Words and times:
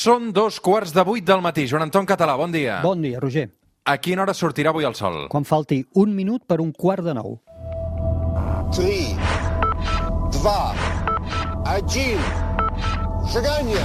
Són 0.00 0.30
dos 0.32 0.56
quarts 0.64 0.94
de 0.96 1.02
vuit 1.04 1.24
del 1.28 1.42
matí. 1.44 1.66
Joan 1.68 1.82
Anton 1.84 2.06
Català, 2.08 2.32
bon 2.40 2.48
dia. 2.54 2.78
Bon 2.80 3.02
dia, 3.04 3.18
Roger. 3.20 3.50
A 3.84 3.98
quina 4.00 4.22
hora 4.22 4.32
sortirà 4.32 4.72
avui 4.72 4.86
el 4.88 4.94
sol? 4.96 5.26
Quan 5.28 5.44
falti 5.44 5.82
un 6.00 6.14
minut 6.16 6.46
per 6.48 6.56
un 6.64 6.70
quart 6.72 7.04
de 7.04 7.12
nou. 7.18 7.36
3, 8.72 9.12
2, 10.40 10.88
1, 11.68 12.16
seganya! 13.28 13.84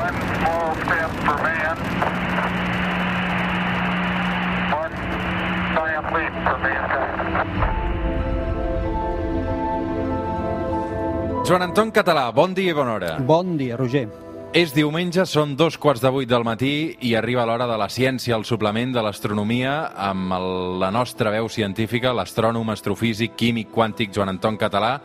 One 0.00 0.16
small 0.32 0.72
step 0.86 1.10
for 1.28 1.38
man. 1.44 2.05
Giant 5.96 6.12
leap 6.12 6.32
for 6.44 6.58
mankind. 6.58 7.86
Joan 11.46 11.62
Anton 11.62 11.92
Català, 11.92 12.32
bon 12.34 12.54
dia 12.54 12.70
i 12.70 12.74
bona 12.74 12.96
hora. 12.96 13.18
Bon 13.22 13.56
dia, 13.56 13.76
Roger. 13.76 14.08
És 14.56 14.72
diumenge, 14.74 15.26
són 15.26 15.54
dos 15.56 15.76
quarts 15.78 16.00
de 16.02 16.10
vuit 16.10 16.28
del 16.28 16.44
matí 16.44 16.96
i 17.04 17.14
arriba 17.14 17.44
l'hora 17.46 17.66
de 17.68 17.76
la 17.78 17.88
ciència, 17.88 18.36
el 18.36 18.44
suplement 18.44 18.92
de 18.94 19.02
l'astronomia 19.04 19.92
amb 20.08 20.32
el, 20.32 20.48
la 20.80 20.90
nostra 20.90 21.30
veu 21.30 21.48
científica, 21.48 22.14
l'astrònom, 22.16 22.70
astrofísic, 22.72 23.36
químic, 23.36 23.70
quàntic 23.70 24.14
Joan 24.14 24.32
Anton 24.32 24.56
Català. 24.56 24.96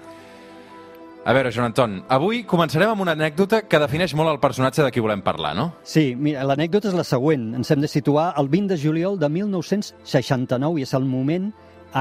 A 1.24 1.34
veure, 1.38 1.52
Joan 1.54 1.68
Anton, 1.70 2.00
avui 2.10 2.40
començarem 2.50 2.90
amb 2.90 3.04
una 3.04 3.14
anècdota 3.14 3.60
que 3.70 3.78
defineix 3.78 4.16
molt 4.18 4.32
el 4.32 4.40
personatge 4.42 4.82
de 4.82 4.90
qui 4.90 5.04
volem 5.06 5.22
parlar, 5.22 5.52
no? 5.54 5.68
Sí, 5.86 6.16
mira, 6.18 6.42
l'anècdota 6.50 6.90
és 6.90 6.96
la 6.98 7.06
següent. 7.06 7.52
Ens 7.60 7.70
hem 7.70 7.84
de 7.84 7.90
situar 7.92 8.32
el 8.42 8.50
20 8.50 8.72
de 8.74 8.78
juliol 8.82 9.20
de 9.22 9.30
1969 9.30 10.82
i 10.82 10.88
és 10.88 10.96
el 10.98 11.06
moment 11.06 11.52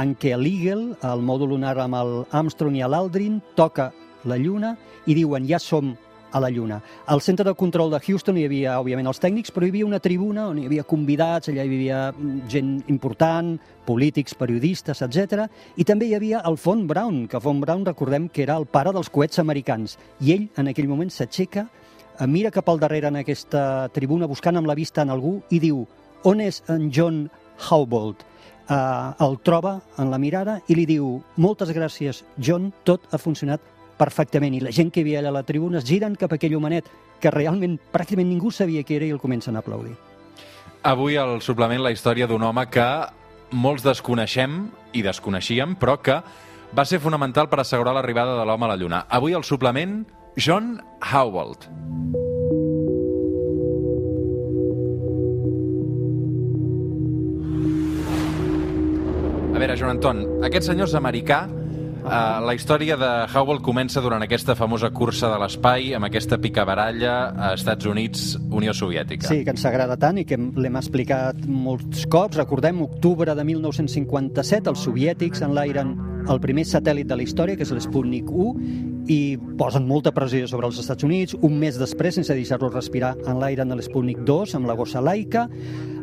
en 0.00 0.14
què 0.16 0.32
l'Eagle, 0.40 0.94
el 1.04 1.20
mòdul 1.20 1.52
lunar 1.52 1.74
amb 1.84 1.98
el 2.00 2.14
Armstrong 2.32 2.78
i 2.78 2.86
l'Aldrin, 2.88 3.42
toca 3.60 3.90
la 4.24 4.40
Lluna 4.40 4.72
i 5.04 5.18
diuen 5.18 5.44
ja 5.44 5.60
som 5.60 5.92
a 6.32 6.40
la 6.40 6.50
Lluna. 6.50 6.80
Al 7.06 7.20
centre 7.20 7.44
de 7.44 7.54
control 7.54 7.90
de 7.90 8.00
Houston 8.00 8.38
hi 8.38 8.46
havia, 8.48 8.78
òbviament, 8.80 9.08
els 9.10 9.20
tècnics, 9.22 9.52
però 9.54 9.66
hi 9.66 9.72
havia 9.72 9.88
una 9.88 10.00
tribuna 10.02 10.48
on 10.50 10.60
hi 10.60 10.66
havia 10.68 10.86
convidats, 10.88 11.50
allà 11.50 11.64
hi 11.64 11.72
havia 11.74 12.00
gent 12.50 12.72
important, 12.92 13.56
polítics, 13.86 14.36
periodistes, 14.38 15.02
etc. 15.06 15.46
I 15.76 15.86
també 15.88 16.10
hi 16.10 16.16
havia 16.18 16.42
el 16.46 16.58
Von 16.62 16.86
Braun, 16.90 17.24
que 17.28 17.42
Von 17.42 17.60
Braun 17.60 17.84
recordem 17.86 18.28
que 18.28 18.44
era 18.46 18.58
el 18.60 18.66
pare 18.66 18.94
dels 18.96 19.10
coets 19.10 19.42
americans. 19.42 19.98
I 20.20 20.34
ell, 20.36 20.48
en 20.60 20.70
aquell 20.70 20.88
moment, 20.90 21.10
s'aixeca, 21.10 21.66
eh, 22.18 22.26
mira 22.26 22.54
cap 22.54 22.68
al 22.68 22.80
darrere 22.80 23.08
en 23.08 23.20
aquesta 23.22 23.88
tribuna, 23.94 24.30
buscant 24.30 24.56
amb 24.56 24.70
la 24.70 24.78
vista 24.78 25.02
en 25.02 25.10
algú, 25.10 25.40
i 25.50 25.58
diu 25.58 25.86
on 26.24 26.40
és 26.40 26.62
en 26.68 26.90
John 26.92 27.28
Houbold? 27.68 28.26
Uh, 28.70 29.10
el 29.26 29.32
troba 29.42 29.80
en 29.98 30.12
la 30.12 30.18
mirada 30.22 30.60
i 30.70 30.76
li 30.78 30.84
diu 30.86 31.16
moltes 31.42 31.72
gràcies, 31.74 32.20
John, 32.38 32.68
tot 32.86 33.08
ha 33.10 33.18
funcionat 33.18 33.64
perfectament. 34.00 34.56
I 34.56 34.64
la 34.64 34.72
gent 34.74 34.90
que 34.90 35.02
hi 35.02 35.06
havia 35.06 35.20
allà 35.20 35.34
a 35.34 35.38
la 35.40 35.46
tribuna 35.46 35.80
es 35.80 35.88
giren 35.88 36.16
cap 36.16 36.32
a 36.32 36.40
aquell 36.40 36.56
homenet 36.56 36.88
que 37.20 37.32
realment 37.34 37.76
pràcticament 37.92 38.30
ningú 38.32 38.50
sabia 38.50 38.84
qui 38.86 38.96
era 38.96 39.08
i 39.08 39.12
el 39.12 39.20
comencen 39.20 39.56
a 39.56 39.64
aplaudir. 39.64 39.94
Avui 40.88 41.18
al 41.20 41.42
suplement 41.44 41.82
la 41.84 41.92
història 41.92 42.26
d'un 42.26 42.42
home 42.42 42.64
que 42.72 42.86
molts 43.52 43.84
desconeixem 43.84 44.70
i 44.96 45.02
desconeixíem, 45.04 45.76
però 45.76 45.98
que 46.00 46.16
va 46.72 46.86
ser 46.86 47.02
fonamental 47.02 47.50
per 47.50 47.60
assegurar 47.60 47.92
l'arribada 47.92 48.38
de 48.38 48.46
l'home 48.48 48.64
a 48.64 48.72
la 48.72 48.78
Lluna. 48.80 49.04
Avui 49.10 49.34
al 49.34 49.44
suplement, 49.44 50.04
John 50.38 50.78
Howald. 51.02 51.68
A 59.50 59.58
veure, 59.60 59.76
Joan 59.76 59.98
Anton, 59.98 60.22
aquest 60.46 60.70
senyor 60.70 60.88
és 60.88 60.94
americà, 60.96 61.42
Uh, 62.10 62.40
la 62.42 62.56
història 62.58 62.96
de 62.98 63.08
Howell 63.30 63.60
comença 63.62 64.00
durant 64.02 64.24
aquesta 64.24 64.56
famosa 64.58 64.88
cursa 64.90 65.28
de 65.30 65.36
l'espai 65.38 65.92
amb 65.94 66.08
aquesta 66.08 66.40
picabaralla 66.42 67.12
a 67.30 67.52
Estats 67.54 67.86
Units, 67.86 68.24
Unió 68.50 68.74
Soviètica. 68.74 69.28
Sí, 69.30 69.44
que 69.46 69.54
ens 69.54 69.62
agrada 69.70 69.94
tant 70.00 70.18
i 70.18 70.24
que 70.26 70.34
l'hem 70.34 70.78
explicat 70.80 71.46
molts 71.46 72.08
cops. 72.10 72.40
Recordem, 72.40 72.82
octubre 72.82 73.36
de 73.38 73.44
1957, 73.46 74.72
els 74.74 74.82
soviètics 74.88 75.46
enlairen 75.46 75.94
el 76.28 76.40
primer 76.42 76.66
satèl·lit 76.68 77.08
de 77.08 77.16
la 77.16 77.24
història, 77.24 77.56
que 77.56 77.64
és 77.64 77.72
l'Sputnik 77.74 78.28
1, 78.30 79.06
i 79.10 79.38
posen 79.58 79.86
molta 79.88 80.12
pressió 80.14 80.48
sobre 80.50 80.68
els 80.68 80.80
Estats 80.82 81.06
Units. 81.06 81.36
Un 81.46 81.56
mes 81.58 81.78
després, 81.80 82.18
sense 82.18 82.34
deixar-los 82.36 82.74
respirar, 82.74 83.14
enlairen 83.30 83.72
l'Sputnik 83.76 84.20
2 84.28 84.56
amb 84.58 84.68
la 84.70 84.76
gossa 84.78 85.02
laica. 85.02 85.46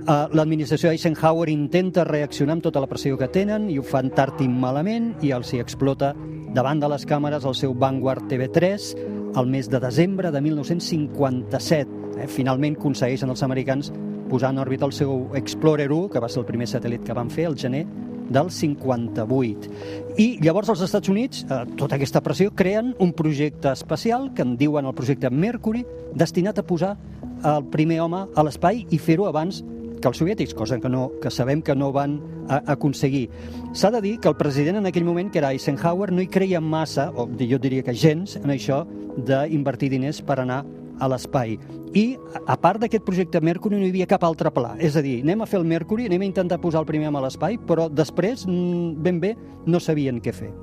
Uh, 0.07 0.25
L'administració 0.35 0.93
Eisenhower 0.93 1.49
intenta 1.51 2.05
reaccionar 2.07 2.57
amb 2.57 2.65
tota 2.65 2.81
la 2.83 2.87
pressió 2.87 3.17
que 3.19 3.27
tenen 3.27 3.69
i 3.69 3.77
ho 3.77 3.83
fan 3.83 4.09
tard 4.15 4.39
i 4.41 4.47
malament 4.47 5.13
i 5.25 5.33
els 5.35 5.51
hi 5.53 5.59
explota 5.59 6.13
davant 6.55 6.79
de 6.79 6.89
les 6.89 7.03
càmeres 7.05 7.45
el 7.45 7.55
seu 7.59 7.75
Vanguard 7.75 8.29
TV3 8.31 8.93
el 9.37 9.47
mes 9.51 9.69
de 9.69 9.79
desembre 9.83 10.31
de 10.31 10.41
1957. 10.41 11.89
Eh? 12.17 12.27
Finalment 12.31 12.77
aconsegueixen 12.79 13.29
els 13.29 13.43
americans 13.45 13.91
posar 14.31 14.51
en 14.51 14.63
òrbita 14.63 14.87
el 14.87 14.95
seu 14.95 15.29
Explorer 15.35 15.91
1, 15.91 16.09
que 16.11 16.23
va 16.23 16.29
ser 16.29 16.41
el 16.41 16.47
primer 16.47 16.67
satèl·lit 16.67 17.03
que 17.05 17.15
van 17.15 17.29
fer 17.31 17.47
el 17.51 17.57
gener 17.59 17.85
del 18.29 18.51
58. 18.51 19.71
I 20.17 20.27
llavors 20.41 20.69
els 20.73 20.81
Estats 20.81 21.09
Units, 21.09 21.45
eh, 21.45 21.63
tota 21.77 21.95
aquesta 21.95 22.21
pressió, 22.25 22.51
creen 22.55 22.95
un 22.99 23.13
projecte 23.13 23.71
espacial 23.71 24.31
que 24.33 24.41
en 24.41 24.57
diuen 24.57 24.85
el 24.85 24.95
projecte 24.97 25.29
Mercury, 25.29 25.85
destinat 26.13 26.59
a 26.59 26.65
posar 26.65 26.97
el 27.45 27.65
primer 27.69 28.01
home 28.01 28.25
a 28.33 28.43
l'espai 28.43 28.85
i 28.89 28.97
fer-ho 28.97 29.27
abans 29.27 29.63
que 29.97 30.07
els 30.07 30.17
soviètics, 30.17 30.53
cosa 30.53 30.79
que, 30.79 30.89
no, 30.89 31.11
que 31.21 31.31
sabem 31.33 31.61
que 31.61 31.75
no 31.75 31.91
van 31.91 32.19
a, 32.47 32.61
aconseguir. 32.73 33.27
S'ha 33.73 33.91
de 33.91 34.01
dir 34.01 34.15
que 34.21 34.29
el 34.29 34.37
president 34.37 34.77
en 34.77 34.89
aquell 34.89 35.05
moment, 35.05 35.31
que 35.31 35.41
era 35.41 35.51
Eisenhower, 35.53 36.11
no 36.11 36.21
hi 36.21 36.29
creia 36.31 36.61
massa, 36.61 37.09
o 37.15 37.27
jo 37.27 37.59
diria 37.59 37.83
que 37.83 37.95
gens, 37.97 38.37
en 38.37 38.53
això 38.53 38.83
d'invertir 39.17 39.89
diners 39.89 40.21
per 40.21 40.39
anar 40.43 40.63
a 40.99 41.09
l'espai. 41.11 41.57
I, 41.97 42.05
a 42.45 42.57
part 42.59 42.81
d'aquest 42.83 43.05
projecte 43.07 43.41
Mercury, 43.41 43.77
no 43.79 43.85
hi 43.85 43.91
havia 43.93 44.07
cap 44.09 44.23
altre 44.27 44.51
pla. 44.53 44.75
És 44.79 44.97
a 44.99 45.03
dir, 45.05 45.21
anem 45.25 45.41
a 45.43 45.49
fer 45.49 45.59
el 45.61 45.67
Mercury, 45.67 46.07
anem 46.11 46.25
a 46.25 46.29
intentar 46.29 46.61
posar 46.63 46.83
el 46.83 46.89
primer 46.89 47.09
home 47.09 47.21
a 47.21 47.25
l'espai, 47.27 47.57
però 47.57 47.87
després, 47.89 48.45
mm, 48.47 49.03
ben 49.03 49.19
bé, 49.23 49.35
no 49.65 49.79
sabien 49.79 50.21
què 50.21 50.33
fer. 50.33 50.53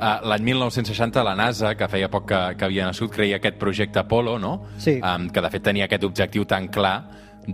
Uh, 0.00 0.16
L'any 0.24 0.46
1960 0.46 1.22
la 1.26 1.34
NASA, 1.36 1.74
que 1.76 1.88
feia 1.92 2.08
poc 2.08 2.24
que, 2.30 2.38
que 2.56 2.64
havia 2.64 2.86
nascut, 2.88 3.10
creia 3.12 3.36
aquest 3.36 3.58
projecte 3.60 4.00
Apollo, 4.00 4.38
no? 4.40 4.54
Sí. 4.80 4.96
Um, 5.04 5.28
que 5.28 5.42
de 5.44 5.50
fet 5.52 5.66
tenia 5.66 5.84
aquest 5.90 6.06
objectiu 6.08 6.46
tan 6.48 6.70
clar 6.72 6.94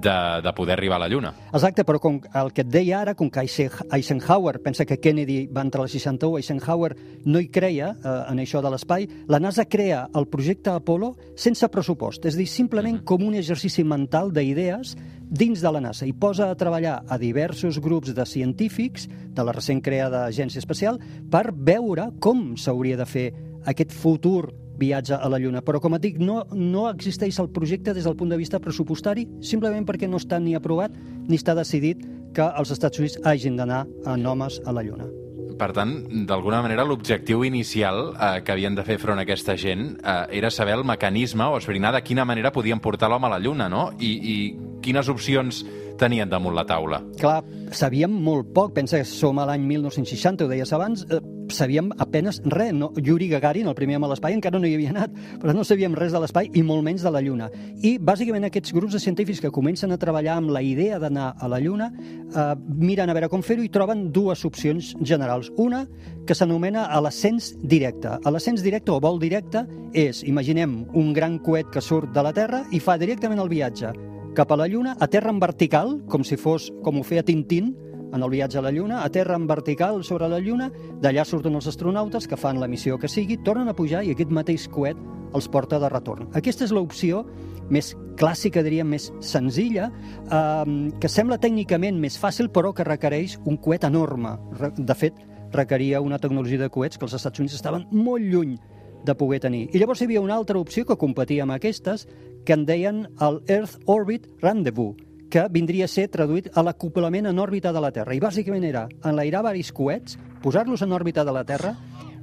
de, 0.02 0.16
de 0.44 0.52
poder 0.56 0.74
arribar 0.76 0.96
a 0.96 1.04
la 1.04 1.08
Lluna. 1.08 1.32
Exacte, 1.52 1.84
però 1.84 1.98
com 2.02 2.20
el 2.34 2.52
que 2.52 2.62
et 2.64 2.70
deia 2.72 3.00
ara, 3.00 3.14
com 3.14 3.30
que 3.30 3.40
Eisen- 3.44 3.70
Eisenhower, 3.92 4.60
pensa 4.62 4.84
que 4.86 4.98
Kennedy 5.00 5.46
va 5.48 5.62
entrar 5.64 5.82
al 5.84 5.90
61, 5.92 6.38
Eisenhower 6.38 6.96
no 7.24 7.40
hi 7.40 7.48
creia 7.52 7.92
eh, 7.96 8.14
en 8.32 8.40
això 8.42 8.62
de 8.62 8.70
l'espai, 8.72 9.08
la 9.28 9.40
NASA 9.40 9.64
crea 9.64 10.06
el 10.14 10.28
projecte 10.28 10.70
Apollo 10.70 11.14
sense 11.36 11.68
pressupost, 11.72 12.24
és 12.26 12.34
a 12.36 12.40
dir, 12.40 12.48
simplement 12.50 13.00
com 13.04 13.22
un 13.26 13.34
exercici 13.38 13.84
mental 13.84 14.32
d'idees 14.32 14.96
dins 15.26 15.58
de 15.60 15.72
la 15.74 15.80
NASA. 15.82 16.06
I 16.06 16.12
posa 16.14 16.50
a 16.52 16.56
treballar 16.58 17.00
a 17.08 17.18
diversos 17.18 17.80
grups 17.82 18.12
de 18.14 18.24
científics 18.26 19.08
de 19.10 19.42
la 19.44 19.52
recent 19.52 19.80
creada 19.82 20.26
Agència 20.28 20.60
Espacial 20.62 21.00
per 21.30 21.50
veure 21.52 22.12
com 22.22 22.54
s'hauria 22.56 22.96
de 22.96 23.06
fer 23.10 23.26
aquest 23.66 23.90
futur 23.90 24.52
viatge 24.78 25.16
a 25.16 25.28
la 25.32 25.40
Lluna. 25.42 25.62
Però, 25.64 25.80
com 25.82 25.96
et 25.96 26.04
dic, 26.04 26.18
no, 26.22 26.42
no 26.52 26.86
existeix 26.90 27.40
el 27.42 27.50
projecte 27.50 27.94
des 27.96 28.06
del 28.06 28.16
punt 28.16 28.32
de 28.32 28.40
vista 28.40 28.60
pressupostari, 28.62 29.26
simplement 29.40 29.86
perquè 29.88 30.08
no 30.08 30.20
està 30.22 30.40
ni 30.42 30.56
aprovat 30.56 30.96
ni 31.26 31.38
està 31.40 31.56
decidit 31.58 32.02
que 32.36 32.48
els 32.60 32.72
Estats 32.74 33.00
Units 33.00 33.20
hagin 33.24 33.56
d'anar 33.56 33.86
en 34.04 34.26
homes 34.26 34.60
a 34.64 34.74
la 34.76 34.84
Lluna. 34.84 35.08
Per 35.56 35.70
tant, 35.72 35.92
d'alguna 36.28 36.60
manera, 36.60 36.84
l'objectiu 36.84 37.40
inicial 37.48 38.10
eh, 38.12 38.42
que 38.44 38.52
havien 38.52 38.74
de 38.76 38.84
fer 38.84 38.98
front 39.00 39.16
a 39.16 39.24
aquesta 39.24 39.56
gent 39.56 39.88
eh, 39.96 40.16
era 40.36 40.50
saber 40.52 40.74
el 40.76 40.84
mecanisme 40.84 41.46
o 41.48 41.56
esbrinar 41.56 41.94
de 41.96 42.02
quina 42.04 42.26
manera 42.28 42.52
podien 42.52 42.82
portar 42.84 43.08
l'home 43.08 43.30
a 43.30 43.36
la 43.36 43.40
Lluna, 43.40 43.70
no? 43.72 43.88
I, 43.96 44.12
I 44.20 44.36
quines 44.84 45.08
opcions 45.08 45.62
tenien 45.96 46.28
damunt 46.28 46.54
la 46.56 46.66
taula. 46.68 47.00
Clar, 47.16 47.40
sabíem 47.72 48.12
molt 48.12 48.52
poc, 48.52 48.74
pensa 48.76 49.00
que 49.00 49.08
som 49.08 49.40
a 49.40 49.46
l'any 49.48 49.64
1960, 49.64 50.44
ho 50.44 50.52
deies 50.52 50.72
abans, 50.76 51.06
eh, 51.08 51.22
sabíem 51.52 51.90
apenes 51.98 52.40
res. 52.44 52.72
No? 52.76 52.90
Yuri 52.96 53.28
Gagarin, 53.28 53.68
el 53.68 53.76
primer 53.78 53.96
home 53.96 54.08
a 54.08 54.10
l'espai, 54.12 54.34
encara 54.36 54.58
no 54.58 54.68
hi 54.68 54.74
havia 54.76 54.92
anat, 54.94 55.14
però 55.42 55.54
no 55.54 55.64
sabíem 55.64 55.94
res 55.98 56.14
de 56.14 56.20
l'espai 56.22 56.50
i 56.54 56.62
molt 56.66 56.84
menys 56.86 57.04
de 57.06 57.12
la 57.12 57.22
Lluna. 57.24 57.50
I, 57.82 57.96
bàsicament, 57.98 58.48
aquests 58.48 58.74
grups 58.76 58.96
de 58.96 59.02
científics 59.02 59.42
que 59.42 59.52
comencen 59.54 59.92
a 59.92 60.00
treballar 60.00 60.38
amb 60.40 60.52
la 60.54 60.62
idea 60.64 61.00
d'anar 61.02 61.32
a 61.38 61.50
la 61.50 61.60
Lluna 61.62 61.90
eh, 61.92 62.48
miren 62.76 63.10
a 63.10 63.16
veure 63.16 63.30
com 63.32 63.44
fer-ho 63.46 63.64
i 63.64 63.72
troben 63.72 64.08
dues 64.12 64.44
opcions 64.48 64.94
generals. 65.00 65.52
Una, 65.56 65.84
que 66.26 66.34
s'anomena 66.34 66.86
a 66.90 67.00
l'ascens 67.04 67.52
directe. 67.62 68.16
A 68.18 68.34
l'ascens 68.34 68.64
directe 68.64 68.92
o 68.92 69.00
vol 69.00 69.20
directe 69.22 69.66
és, 69.94 70.24
imaginem, 70.26 70.82
un 70.94 71.14
gran 71.16 71.38
coet 71.38 71.70
que 71.72 71.84
surt 71.84 72.12
de 72.14 72.26
la 72.26 72.34
Terra 72.36 72.64
i 72.72 72.82
fa 72.82 72.98
directament 73.00 73.42
el 73.42 73.52
viatge 73.52 73.94
cap 74.36 74.52
a 74.52 74.56
la 74.60 74.66
Lluna, 74.68 74.92
a 75.00 75.06
terra 75.08 75.32
en 75.32 75.40
vertical, 75.40 75.94
com 76.12 76.20
si 76.22 76.36
fos 76.36 76.68
com 76.84 77.00
ho 77.00 77.02
feia 77.08 77.24
Tintín, 77.24 77.72
en 78.12 78.22
el 78.22 78.30
viatge 78.30 78.58
a 78.58 78.62
la 78.62 78.72
Lluna, 78.72 79.02
aterra 79.04 79.36
en 79.36 79.46
vertical 79.46 80.02
sobre 80.04 80.28
la 80.28 80.40
Lluna, 80.40 80.70
d'allà 81.02 81.24
surten 81.24 81.54
els 81.54 81.66
astronautes 81.66 82.28
que 82.28 82.38
fan 82.38 82.60
la 82.60 82.68
missió 82.68 82.98
que 82.98 83.08
sigui, 83.08 83.38
tornen 83.44 83.68
a 83.68 83.76
pujar 83.76 84.04
i 84.04 84.12
aquest 84.14 84.30
mateix 84.30 84.68
coet 84.72 84.98
els 85.34 85.48
porta 85.48 85.80
de 85.82 85.90
retorn. 85.92 86.30
Aquesta 86.38 86.64
és 86.64 86.72
l'opció 86.72 87.24
més 87.72 87.94
clàssica, 88.16 88.62
diríem, 88.64 88.88
més 88.88 89.10
senzilla, 89.20 89.90
eh, 89.90 90.90
que 91.00 91.10
sembla 91.10 91.40
tècnicament 91.42 91.98
més 92.00 92.18
fàcil, 92.18 92.48
però 92.48 92.72
que 92.72 92.86
requereix 92.86 93.38
un 93.44 93.58
coet 93.58 93.84
enorme. 93.84 94.36
De 94.78 94.94
fet, 94.94 95.18
requeria 95.52 96.00
una 96.00 96.18
tecnologia 96.18 96.58
de 96.58 96.70
coets 96.70 96.98
que 96.98 97.06
els 97.06 97.14
Estats 97.14 97.40
Units 97.40 97.54
estaven 97.54 97.86
molt 97.90 98.24
lluny 98.24 98.56
de 99.04 99.14
poder 99.14 99.40
tenir. 99.40 99.68
I 99.72 99.78
llavors 99.78 100.00
hi 100.00 100.08
havia 100.08 100.20
una 100.20 100.34
altra 100.34 100.58
opció 100.58 100.84
que 100.86 100.98
competia 100.98 101.44
amb 101.44 101.54
aquestes, 101.54 102.08
que 102.44 102.54
en 102.54 102.64
deien 102.66 103.06
el 103.20 103.42
Earth 103.46 103.78
Orbit 103.86 104.26
Rendezvous, 104.42 104.96
que 105.30 105.46
vindria 105.50 105.86
a 105.86 105.90
ser 105.90 106.06
traduït 106.12 106.48
a 106.54 106.62
l'acoplament 106.62 107.26
en 107.26 107.38
òrbita 107.42 107.72
de 107.74 107.82
la 107.82 107.92
Terra. 107.92 108.14
I 108.14 108.22
bàsicament 108.22 108.64
era 108.64 108.86
enlairar 109.04 109.42
varis 109.46 109.72
coets, 109.74 110.18
posar-los 110.42 110.82
en 110.86 110.94
òrbita 110.94 111.24
de 111.26 111.34
la 111.34 111.44
Terra, 111.44 111.74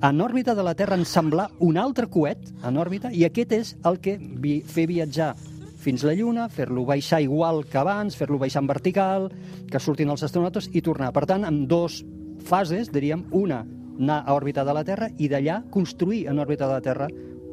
en 0.03 0.21
òrbita 0.21 0.55
de 0.55 0.63
la 0.63 0.75
Terra 0.75 0.97
ensamblar 0.99 1.49
un 1.59 1.77
altre 1.77 2.07
coet 2.11 2.49
en 2.63 2.77
òrbita, 2.79 3.11
i 3.11 3.25
aquest 3.27 3.53
és 3.55 3.73
el 3.87 3.99
que 4.03 4.17
vi 4.19 4.61
fer 4.61 4.87
viatjar 4.87 5.33
fins 5.83 6.03
la 6.07 6.15
Lluna, 6.15 6.47
fer-lo 6.47 6.85
baixar 6.87 7.19
igual 7.23 7.65
que 7.67 7.77
abans, 7.79 8.15
fer-lo 8.15 8.39
baixar 8.39 8.63
en 8.63 8.69
vertical, 8.71 9.29
que 9.69 9.81
surtin 9.83 10.11
els 10.11 10.23
astronautes 10.23 10.69
i 10.71 10.81
tornar. 10.81 11.11
Per 11.11 11.25
tant, 11.27 11.43
en 11.43 11.65
dos 11.67 12.01
fases, 12.47 12.91
diríem, 12.91 13.25
una, 13.35 13.61
anar 13.99 14.23
a 14.23 14.35
òrbita 14.35 14.63
de 14.63 14.75
la 14.75 14.85
Terra 14.87 15.09
i 15.19 15.27
d'allà 15.31 15.61
construir 15.71 16.25
en 16.31 16.39
òrbita 16.39 16.67
de 16.67 16.73
la 16.73 16.83
Terra 16.83 17.09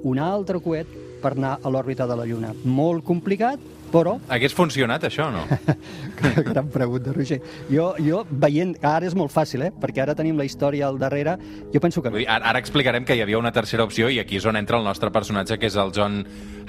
un 0.06 0.18
altre 0.22 0.60
coet 0.62 0.88
per 1.20 1.34
anar 1.34 1.58
a 1.62 1.70
l'òrbita 1.72 2.06
de 2.08 2.16
la 2.16 2.26
Lluna. 2.26 2.54
Molt 2.64 3.04
complicat, 3.04 3.60
però 3.92 4.18
Hagués 4.28 4.54
funcionat, 4.54 5.04
això, 5.08 5.28
no? 5.34 5.42
Gran 6.50 6.68
pregunta, 6.68 7.12
Roger. 7.12 7.40
Jo, 7.70 7.94
jo 7.98 8.22
veient... 8.30 8.76
Ara 8.86 9.06
és 9.08 9.14
molt 9.16 9.32
fàcil, 9.32 9.62
eh? 9.66 9.70
Perquè 9.80 10.02
ara 10.04 10.14
tenim 10.18 10.36
la 10.38 10.44
història 10.46 10.86
al 10.88 10.98
darrere. 11.00 11.36
Jo 11.72 11.80
penso 11.80 12.02
que 12.02 12.10
no. 12.12 12.18
Ara, 12.22 12.50
ara 12.52 12.58
explicarem 12.62 13.04
que 13.04 13.16
hi 13.16 13.22
havia 13.24 13.38
una 13.38 13.52
tercera 13.52 13.84
opció 13.84 14.08
i 14.12 14.18
aquí 14.22 14.38
és 14.40 14.46
on 14.46 14.56
entra 14.60 14.78
el 14.78 14.84
nostre 14.84 15.10
personatge, 15.14 15.58
que 15.58 15.66
és 15.70 15.76
el 15.80 15.92
John 15.96 16.20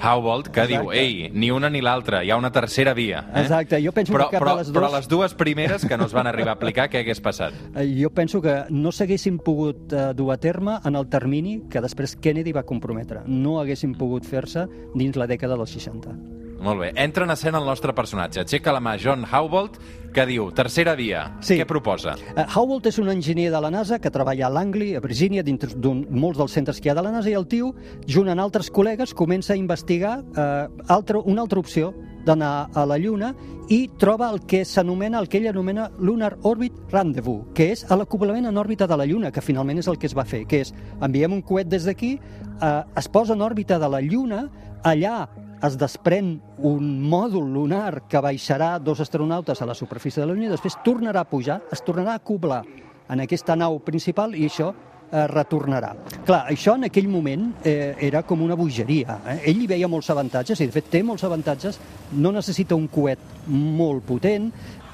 Howald, 0.02 0.48
que 0.50 0.64
Exacte. 0.64 0.78
diu, 0.82 0.92
ei, 0.92 1.28
ni 1.32 1.50
una 1.54 1.70
ni 1.70 1.80
l'altra, 1.84 2.22
hi 2.24 2.30
ha 2.32 2.36
una 2.40 2.50
tercera 2.52 2.94
via. 2.94 3.24
Eh? 3.34 3.42
Exacte, 3.44 3.78
jo 3.84 3.92
penso 3.92 4.12
però, 4.16 4.28
que 4.30 4.36
cap 4.38 4.42
però, 4.46 4.56
de 4.56 4.62
les 4.64 4.72
Però 4.72 4.86
dues- 4.88 4.96
les 4.98 5.08
dues 5.08 5.34
primeres 5.38 5.86
que 5.86 5.96
no 5.98 6.06
es 6.06 6.12
van 6.16 6.26
arribar 6.26 6.56
a 6.56 6.58
aplicar, 6.58 6.88
què 6.90 7.02
hagués 7.04 7.20
passat? 7.20 7.52
Eh, 7.76 7.86
Jo 8.02 8.10
penso 8.10 8.40
que 8.42 8.64
no 8.70 8.90
s'haguessin 8.92 9.38
pogut 9.38 9.92
eh, 9.92 10.10
dur 10.16 10.32
a 10.32 10.36
terme 10.36 10.78
en 10.84 10.96
el 10.96 11.06
termini 11.08 11.60
que 11.70 11.80
després 11.80 12.16
Kennedy 12.16 12.52
va 12.52 12.62
comprometre. 12.66 13.22
No 13.26 13.58
haguessin 13.60 13.94
pogut 13.94 14.24
fer-se 14.28 14.66
dins 14.94 15.16
la 15.16 15.26
dècada 15.30 15.56
dels 15.56 15.70
60. 15.72 16.12
Molt 16.62 16.78
bé. 16.78 16.92
Entra 16.94 17.26
en 17.26 17.32
escena 17.34 17.58
el 17.58 17.66
nostre 17.66 17.90
personatge. 17.92 18.44
Aixeca 18.44 18.72
la 18.72 18.80
mà 18.80 18.94
John 19.02 19.24
Howald, 19.26 19.80
que 20.14 20.22
diu, 20.28 20.46
tercera 20.54 20.94
via. 20.94 21.24
Sí. 21.42 21.56
Què 21.58 21.66
proposa? 21.66 22.14
Uh, 22.36 22.44
Howald 22.54 22.86
és 22.86 23.00
un 23.02 23.10
enginyer 23.10 23.48
de 23.50 23.62
la 23.64 23.72
NASA 23.74 23.98
que 23.98 24.12
treballa 24.14 24.46
a 24.46 24.52
Langley, 24.52 24.94
a 24.94 25.02
Virgínia, 25.02 25.42
dintre 25.42 25.72
d'un 25.74 26.04
molts 26.14 26.38
dels 26.38 26.54
centres 26.54 26.78
que 26.78 26.86
hi 26.86 26.92
ha 26.92 26.96
de 26.98 27.02
la 27.02 27.10
NASA, 27.10 27.32
i 27.32 27.34
el 27.34 27.48
tio, 27.50 27.72
junt 28.06 28.30
amb 28.30 28.44
altres 28.44 28.70
col·legues, 28.70 29.16
comença 29.18 29.56
a 29.56 29.58
investigar 29.58 30.20
uh, 30.22 30.70
altra, 30.86 31.18
una 31.18 31.42
altra 31.42 31.58
opció 31.58 31.90
d'anar 32.22 32.70
a 32.78 32.86
la 32.86 33.00
Lluna 33.02 33.32
i 33.72 33.88
troba 33.98 34.28
el 34.30 34.44
que 34.46 34.62
s'anomena, 34.68 35.18
el 35.18 35.26
que 35.26 35.40
ell 35.40 35.48
anomena 35.50 35.88
Lunar 35.98 36.36
Orbit 36.46 36.78
Rendezvous, 36.92 37.48
que 37.56 37.72
és 37.74 37.82
l'acoplament 37.90 38.46
en 38.46 38.62
òrbita 38.62 38.86
de 38.86 38.98
la 39.00 39.06
Lluna, 39.10 39.32
que 39.34 39.42
finalment 39.42 39.82
és 39.82 39.90
el 39.90 39.98
que 39.98 40.06
es 40.06 40.14
va 40.14 40.26
fer, 40.28 40.44
que 40.46 40.62
és 40.62 40.70
enviem 41.02 41.34
un 41.34 41.42
coet 41.42 41.66
des 41.66 41.88
d'aquí, 41.88 42.12
eh, 42.18 42.82
es 43.00 43.08
posa 43.08 43.34
en 43.34 43.42
òrbita 43.42 43.80
de 43.82 43.88
la 43.90 44.02
Lluna, 44.04 44.44
allà 44.84 45.24
es 45.62 45.76
desprèn 45.78 46.34
un 46.66 46.86
mòdul 47.06 47.52
lunar 47.54 48.02
que 48.10 48.22
baixarà 48.22 48.74
dos 48.82 49.00
astronautes 49.00 49.62
a 49.62 49.68
la 49.68 49.76
superfície 49.78 50.20
de 50.20 50.26
la 50.26 50.34
Lluna 50.34 50.50
i 50.50 50.54
després 50.54 50.80
tornarà 50.84 51.22
a 51.22 51.28
pujar, 51.28 51.60
es 51.72 51.84
tornarà 51.86 52.16
a 52.16 52.22
acoblar 52.22 52.64
en 53.08 53.22
aquesta 53.22 53.54
nau 53.56 53.78
principal 53.84 54.34
i 54.34 54.48
això 54.48 54.72
eh, 54.72 55.26
retornarà. 55.30 55.92
Clar, 56.26 56.42
això 56.50 56.74
en 56.78 56.88
aquell 56.88 57.08
moment 57.12 57.52
eh, 57.62 57.94
era 58.08 58.24
com 58.26 58.42
una 58.42 58.58
bogeria. 58.58 59.20
Eh? 59.34 59.38
Ell 59.52 59.62
hi 59.62 59.70
veia 59.70 59.90
molts 59.90 60.10
avantatges, 60.10 60.60
i 60.60 60.66
de 60.66 60.74
fet 60.74 60.90
té 60.90 61.02
molts 61.06 61.24
avantatges, 61.28 61.78
no 62.18 62.34
necessita 62.34 62.78
un 62.78 62.88
coet 62.90 63.46
molt 63.46 64.06
potent, 64.08 64.50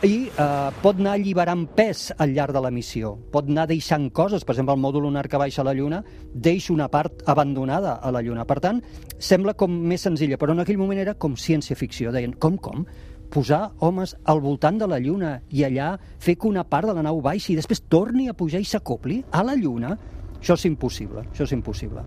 i 0.07 0.29
eh, 0.31 0.71
pot 0.79 1.01
anar 1.01 1.17
alliberant 1.17 1.65
pes 1.75 2.13
al 2.23 2.31
llarg 2.37 2.55
de 2.55 2.61
la 2.63 2.71
missió. 2.71 3.17
Pot 3.33 3.49
anar 3.51 3.65
deixant 3.67 4.07
coses, 4.15 4.45
per 4.47 4.55
exemple, 4.55 4.77
el 4.77 4.83
mòdul 4.83 5.09
lunar 5.09 5.25
que 5.27 5.41
baixa 5.41 5.65
a 5.65 5.67
la 5.67 5.75
Lluna 5.75 6.05
deixa 6.33 6.73
una 6.73 6.87
part 6.93 7.25
abandonada 7.27 7.97
a 7.99 8.13
la 8.15 8.23
Lluna. 8.23 8.47
Per 8.47 8.61
tant, 8.63 8.79
sembla 9.19 9.57
com 9.59 9.75
més 9.91 10.07
senzilla, 10.07 10.39
però 10.39 10.55
en 10.55 10.63
aquell 10.63 10.79
moment 10.79 11.03
era 11.03 11.17
com 11.19 11.35
ciència-ficció. 11.35 12.13
Deien, 12.15 12.37
com, 12.39 12.61
com? 12.63 12.87
Posar 13.29 13.73
homes 13.85 14.15
al 14.25 14.41
voltant 14.41 14.79
de 14.79 14.87
la 14.89 15.01
Lluna 15.03 15.35
i 15.51 15.67
allà 15.67 15.91
fer 16.23 16.37
que 16.39 16.49
una 16.49 16.63
part 16.65 16.87
de 16.89 16.95
la 16.95 17.03
nau 17.03 17.19
baixi 17.25 17.53
i 17.53 17.59
després 17.59 17.83
torni 17.91 18.29
a 18.29 18.37
pujar 18.39 18.63
i 18.63 18.71
s'acopli 18.71 19.25
a 19.35 19.43
la 19.43 19.59
Lluna? 19.59 19.97
Això 20.39 20.55
és 20.55 20.69
impossible, 20.71 21.27
això 21.33 21.43
és 21.43 21.57
impossible. 21.59 22.07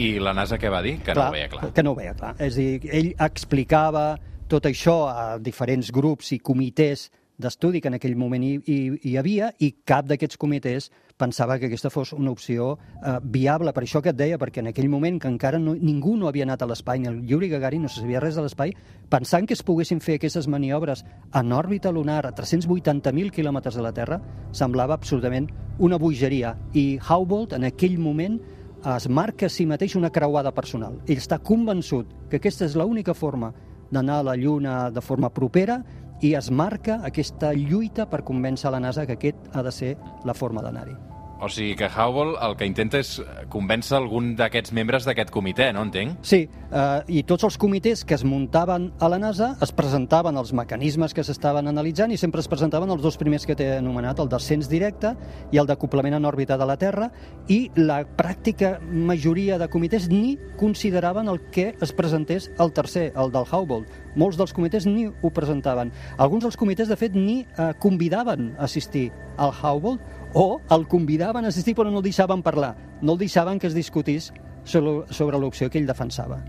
I 0.00 0.10
la 0.22 0.32
NASA 0.32 0.56
què 0.56 0.70
va 0.72 0.80
dir? 0.82 0.96
Que 1.04 1.14
no 1.14 1.28
ho 1.28 1.32
veia 1.34 1.48
clar. 1.52 1.70
Que 1.74 1.82
no 1.84 1.92
ho 1.92 1.98
veia 1.98 2.14
clar. 2.16 2.32
És 2.40 2.56
dir, 2.56 2.80
ell 2.94 3.12
explicava 3.18 4.14
tot 4.50 4.66
això 4.66 5.04
a 5.06 5.24
diferents 5.38 5.92
grups 5.94 6.32
i 6.34 6.40
comitès 6.42 7.06
d'estudi 7.40 7.80
que 7.80 7.88
en 7.88 7.96
aquell 7.96 8.16
moment 8.18 8.42
hi, 8.44 8.56
hi, 8.66 8.78
hi 9.08 9.12
havia 9.16 9.52
i 9.62 9.70
cap 9.88 10.08
d'aquests 10.10 10.36
comitès 10.36 10.90
pensava 11.16 11.56
que 11.60 11.70
aquesta 11.70 11.88
fos 11.92 12.10
una 12.12 12.32
opció 12.34 12.72
eh, 12.74 13.14
viable. 13.22 13.72
Per 13.72 13.84
això 13.84 14.02
que 14.02 14.10
et 14.12 14.18
deia, 14.18 14.40
perquè 14.42 14.60
en 14.60 14.72
aquell 14.72 14.90
moment 14.92 15.20
que 15.22 15.30
encara 15.30 15.60
no, 15.62 15.76
ningú 15.78 16.16
no 16.18 16.28
havia 16.28 16.44
anat 16.48 16.64
a 16.64 16.68
l'espai, 16.68 16.98
ni 16.98 17.08
el 17.08 17.22
Yuri 17.30 17.48
Gagarin 17.52 17.86
no 17.86 17.92
se 17.92 18.02
sabia 18.02 18.20
res 18.20 18.36
de 18.36 18.44
l'espai, 18.44 18.74
pensant 19.08 19.46
que 19.46 19.56
es 19.56 19.64
poguessin 19.64 20.02
fer 20.04 20.18
aquestes 20.18 20.50
maniobres 20.50 21.04
en 21.32 21.56
òrbita 21.56 21.94
lunar 21.94 22.24
a 22.26 22.34
380.000 22.34 23.30
quilòmetres 23.30 23.78
de 23.78 23.86
la 23.86 23.94
Terra, 23.96 24.20
semblava 24.52 24.98
absolutament 24.98 25.48
una 25.78 25.96
bogeria. 25.96 26.56
I 26.74 26.98
Howbold, 26.98 27.54
en 27.56 27.70
aquell 27.70 27.98
moment, 28.02 28.40
es 28.96 29.08
marca 29.08 29.46
a 29.46 29.52
si 29.52 29.66
mateix 29.68 29.94
una 29.96 30.10
creuada 30.10 30.52
personal. 30.56 30.98
Ell 31.06 31.20
està 31.20 31.38
convençut 31.38 32.10
que 32.30 32.40
aquesta 32.40 32.66
és 32.66 32.76
l'única 32.76 33.14
forma 33.14 33.52
d'anar 33.90 34.20
a 34.20 34.28
la 34.30 34.36
Lluna 34.36 34.90
de 34.90 35.02
forma 35.02 35.30
propera 35.30 35.80
i 36.20 36.34
es 36.36 36.50
marca 36.50 37.00
aquesta 37.04 37.52
lluita 37.56 38.06
per 38.10 38.24
convèncer 38.24 38.70
la 38.70 38.80
NASA 38.80 39.06
que 39.06 39.16
aquest 39.18 39.54
ha 39.54 39.62
de 39.62 39.72
ser 39.72 39.94
la 40.24 40.34
forma 40.34 40.62
d'anar-hi. 40.62 41.09
O 41.40 41.48
sigui 41.48 41.72
que 41.72 41.88
Howell 41.88 42.34
el 42.44 42.54
que 42.60 42.66
intenta 42.68 42.98
és 43.00 43.14
convèncer 43.48 43.94
algun 43.96 44.34
d'aquests 44.36 44.74
membres 44.76 45.06
d'aquest 45.08 45.30
comitè, 45.32 45.70
no 45.72 45.86
entenc? 45.86 46.18
Sí, 46.26 46.42
eh, 46.44 47.00
i 47.08 47.22
tots 47.24 47.46
els 47.48 47.56
comitès 47.60 48.02
que 48.04 48.12
es 48.18 48.26
muntaven 48.28 48.90
a 49.00 49.08
la 49.08 49.16
NASA 49.22 49.54
es 49.64 49.72
presentaven 49.72 50.36
els 50.36 50.52
mecanismes 50.52 51.16
que 51.16 51.24
s'estaven 51.24 51.70
analitzant 51.72 52.12
i 52.12 52.18
sempre 52.20 52.44
es 52.44 52.48
presentaven 52.52 52.92
els 52.92 53.00
dos 53.00 53.16
primers 53.16 53.48
que 53.48 53.56
t'he 53.56 53.70
anomenat, 53.78 54.20
el 54.20 54.28
descens 54.28 54.68
directe 54.68 55.14
i 55.50 55.62
el 55.62 55.70
d'acoplament 55.70 56.18
en 56.18 56.28
òrbita 56.28 56.60
de 56.60 56.68
la 56.68 56.76
Terra, 56.76 57.08
i 57.48 57.70
la 57.80 58.02
pràctica 58.04 58.76
majoria 58.84 59.56
de 59.56 59.70
comitès 59.72 60.10
ni 60.12 60.36
consideraven 60.60 61.32
el 61.32 61.40
que 61.50 61.70
es 61.80 61.96
presentés 61.96 62.50
el 62.60 62.74
tercer, 62.76 63.14
el 63.16 63.32
del 63.32 63.48
Hubble. 63.48 63.86
Molts 64.20 64.36
dels 64.36 64.52
comitès 64.52 64.84
ni 64.84 65.08
ho 65.08 65.32
presentaven. 65.32 65.88
Alguns 66.18 66.44
dels 66.44 66.60
comitès, 66.60 66.90
de 66.90 67.00
fet, 67.00 67.16
ni 67.16 67.46
eh, 67.46 67.72
convidaven 67.80 68.56
a 68.58 68.66
assistir 68.68 69.08
al 69.40 69.54
Hubble 69.56 69.96
o 70.34 70.60
el 70.70 70.86
convidaven 70.88 71.44
a 71.44 71.52
assistir 71.54 71.74
però 71.74 71.90
no 71.90 72.00
el 72.00 72.06
deixaven 72.06 72.42
parlar, 72.42 72.74
no 73.02 73.14
el 73.14 73.18
deixaven 73.18 73.58
que 73.58 73.68
es 73.68 73.74
discutís 73.74 74.32
sobre, 74.64 75.04
sobre 75.10 75.38
l'opció 75.38 75.70
que 75.70 75.78
ell 75.78 75.88
defensava. 75.88 76.40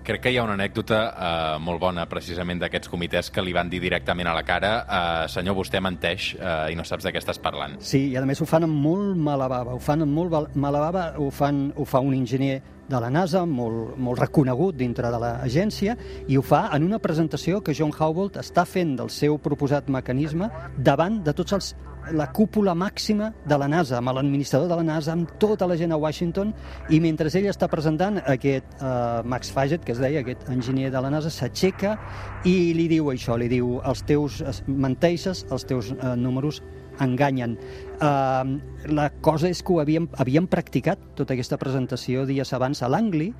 Crec 0.00 0.22
que 0.24 0.30
hi 0.32 0.38
ha 0.40 0.44
una 0.46 0.56
anècdota 0.56 0.98
eh, 1.10 1.58
molt 1.62 1.80
bona, 1.82 2.06
precisament, 2.10 2.58
d'aquests 2.62 2.88
comitès 2.90 3.28
que 3.30 3.44
li 3.44 3.52
van 3.52 3.68
dir 3.70 3.82
directament 3.82 4.30
a 4.30 4.34
la 4.34 4.42
cara 4.48 4.72
eh, 4.80 5.28
senyor, 5.30 5.58
vostè 5.58 5.82
menteix 5.84 6.32
eh, 6.38 6.72
i 6.72 6.78
no 6.78 6.86
saps 6.88 7.04
de 7.06 7.12
què 7.12 7.20
estàs 7.20 7.38
parlant. 7.42 7.76
Sí, 7.84 8.06
i 8.10 8.16
a 8.16 8.24
més 8.26 8.40
ho 8.40 8.48
fan 8.48 8.64
amb 8.66 8.80
molt 8.80 9.18
mala 9.20 9.48
bava, 9.50 9.76
ho 9.76 9.82
fan 9.82 10.06
amb 10.06 10.16
molt 10.16 10.56
mala 10.56 10.80
bava, 10.86 11.04
ho, 11.20 11.28
fan, 11.34 11.68
ho 11.76 11.86
fa 11.86 12.00
un 12.02 12.16
enginyer 12.16 12.58
de 12.90 12.98
la 12.98 13.10
NASA, 13.12 13.44
molt, 13.46 13.94
molt 14.02 14.18
reconegut 14.18 14.74
dintre 14.78 15.12
de 15.12 15.20
l'agència, 15.22 15.94
i 16.26 16.38
ho 16.40 16.42
fa 16.42 16.64
en 16.74 16.88
una 16.88 16.98
presentació 16.98 17.60
que 17.62 17.76
John 17.76 17.92
Howbold 17.94 18.40
està 18.40 18.64
fent 18.66 18.96
del 18.98 19.12
seu 19.14 19.38
proposat 19.38 19.92
mecanisme 19.92 20.50
davant 20.76 21.20
de 21.22 21.36
tots 21.36 21.54
els 21.54 21.74
la 22.12 22.26
cúpula 22.32 22.74
màxima 22.74 23.30
de 23.46 23.56
la 23.58 23.68
NASA, 23.68 23.98
amb 23.98 24.12
l'administrador 24.16 24.68
de 24.68 24.76
la 24.80 24.86
NASA, 24.86 25.12
amb 25.12 25.30
tota 25.38 25.66
la 25.66 25.76
gent 25.76 25.92
a 25.92 25.98
Washington, 26.00 26.52
i 26.90 27.00
mentre 27.00 27.30
ell 27.32 27.46
està 27.50 27.68
presentant 27.70 28.18
aquest 28.26 28.66
uh, 28.80 29.22
Max 29.24 29.52
Faget, 29.54 29.84
que 29.84 29.92
es 29.92 30.00
deia, 30.02 30.20
aquest 30.24 30.48
enginyer 30.50 30.90
de 30.90 31.00
la 31.00 31.10
NASA, 31.10 31.30
s'aixeca 31.30 31.96
i 32.44 32.72
li 32.74 32.88
diu 32.90 33.10
això, 33.12 33.38
li 33.38 33.48
diu, 33.48 33.78
els 33.86 34.02
teus 34.08 34.40
es- 34.42 34.62
menteixes, 34.66 35.46
els 35.50 35.64
teus 35.68 35.92
uh, 35.92 36.14
números 36.16 36.62
enganyen. 37.00 37.56
Uh, 38.00 38.58
la 38.92 39.08
cosa 39.22 39.48
és 39.48 39.62
que 39.62 39.72
ho 39.72 39.80
havíem, 39.80 40.08
havíem 40.20 40.46
practicat 40.50 41.00
tota 41.16 41.32
aquesta 41.36 41.56
presentació 41.60 42.26
dies 42.28 42.52
abans 42.52 42.82
a 42.82 42.88
Langley, 42.92 43.30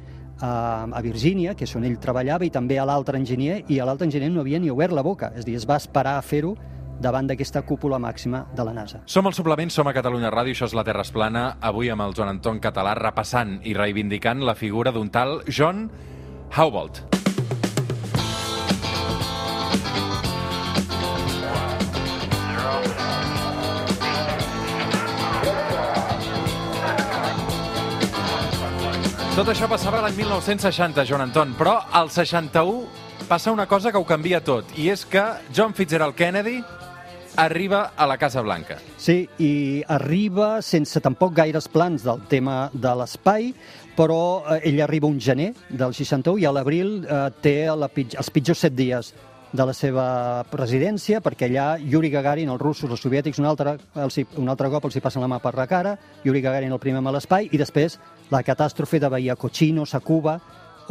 uh, 0.40 0.88
a 0.88 1.00
Virgínia, 1.04 1.54
que 1.54 1.64
és 1.68 1.76
on 1.76 1.84
ell 1.84 1.98
treballava, 2.00 2.46
i 2.46 2.50
també 2.54 2.78
a 2.80 2.86
l'altre 2.88 3.18
enginyer, 3.20 3.64
i 3.68 3.80
a 3.80 3.84
l'altre 3.88 4.08
enginyer 4.08 4.30
no 4.32 4.40
havia 4.44 4.60
ni 4.62 4.70
obert 4.72 4.94
la 4.96 5.02
boca, 5.04 5.32
és 5.34 5.44
a 5.44 5.48
dir, 5.50 5.56
es 5.60 5.68
va 5.68 5.76
esperar 5.80 6.16
a 6.18 6.22
fer-ho 6.24 6.54
davant 7.00 7.26
d'aquesta 7.26 7.62
cúpula 7.66 7.98
màxima 7.98 8.44
de 8.54 8.64
la 8.64 8.74
NASA. 8.76 9.02
Som 9.06 9.26
al 9.26 9.34
suplement, 9.34 9.72
som 9.72 9.88
a 9.88 9.94
Catalunya 9.96 10.30
Ràdio, 10.30 10.54
això 10.54 10.68
és 10.68 10.76
la 10.76 10.84
Terra 10.84 11.02
Esplana, 11.06 11.56
avui 11.60 11.90
amb 11.90 12.04
el 12.04 12.14
Joan 12.14 12.36
Anton 12.36 12.60
Català 12.60 12.94
repassant 12.98 13.58
i 13.64 13.74
reivindicant 13.74 14.44
la 14.44 14.54
figura 14.54 14.92
d'un 14.92 15.10
tal 15.10 15.40
John 15.48 15.88
Howbold. 16.56 17.06
Tot 29.40 29.48
això 29.48 29.64
passava 29.70 30.02
l'any 30.04 30.18
1960, 30.18 31.04
Joan 31.08 31.22
Anton, 31.24 31.54
però 31.56 31.78
al 31.96 32.10
61 32.12 33.24
passa 33.28 33.54
una 33.54 33.64
cosa 33.70 33.88
que 33.88 33.96
ho 33.96 34.04
canvia 34.04 34.42
tot, 34.44 34.68
i 34.76 34.90
és 34.92 35.06
que 35.08 35.22
John 35.54 35.72
Fitzgerald 35.72 36.18
Kennedy 36.18 36.58
arriba 37.36 37.92
a 37.96 38.06
la 38.06 38.16
Casa 38.18 38.42
Blanca. 38.42 38.78
Sí, 38.96 39.28
i 39.38 39.82
arriba 39.88 40.60
sense 40.62 41.00
tampoc 41.00 41.34
gaires 41.36 41.68
plans 41.68 42.04
del 42.04 42.22
tema 42.28 42.70
de 42.72 42.92
l'espai, 42.98 43.52
però 43.96 44.44
eh, 44.56 44.60
ell 44.70 44.80
arriba 44.82 45.08
un 45.08 45.18
gener 45.20 45.52
del 45.68 45.94
61 45.94 46.38
i 46.40 46.46
a 46.46 46.52
l'abril 46.54 47.00
eh, 47.04 47.26
té 47.42 47.56
la, 47.70 47.90
pitj 47.92 48.16
els 48.20 48.30
pitjors 48.30 48.66
set 48.66 48.76
dies 48.76 49.12
de 49.50 49.66
la 49.66 49.74
seva 49.74 50.04
presidència, 50.46 51.18
perquè 51.20 51.48
allà 51.48 51.74
Yuri 51.82 52.10
Gagarin, 52.12 52.52
els 52.52 52.62
russos, 52.62 52.90
els 52.90 53.02
soviètics, 53.02 53.40
un 53.42 53.48
altre, 53.50 53.74
els, 53.98 54.20
un 54.38 54.48
altre 54.48 54.70
cop 54.70 54.86
els 54.86 54.96
hi 54.96 55.02
passen 55.02 55.24
la 55.24 55.30
mà 55.30 55.40
per 55.42 55.56
la 55.58 55.66
cara, 55.66 55.96
Yuri 56.24 56.42
Gagarin 56.44 56.72
el 56.72 56.82
primer 56.82 57.02
a 57.02 57.14
l'espai, 57.16 57.48
i 57.50 57.58
després 57.58 57.98
la 58.30 58.44
catàstrofe 58.46 59.00
de 59.02 59.10
Bahia 59.10 59.36
Cochinos, 59.36 59.94
a 59.94 60.00
Cuba, 60.00 60.38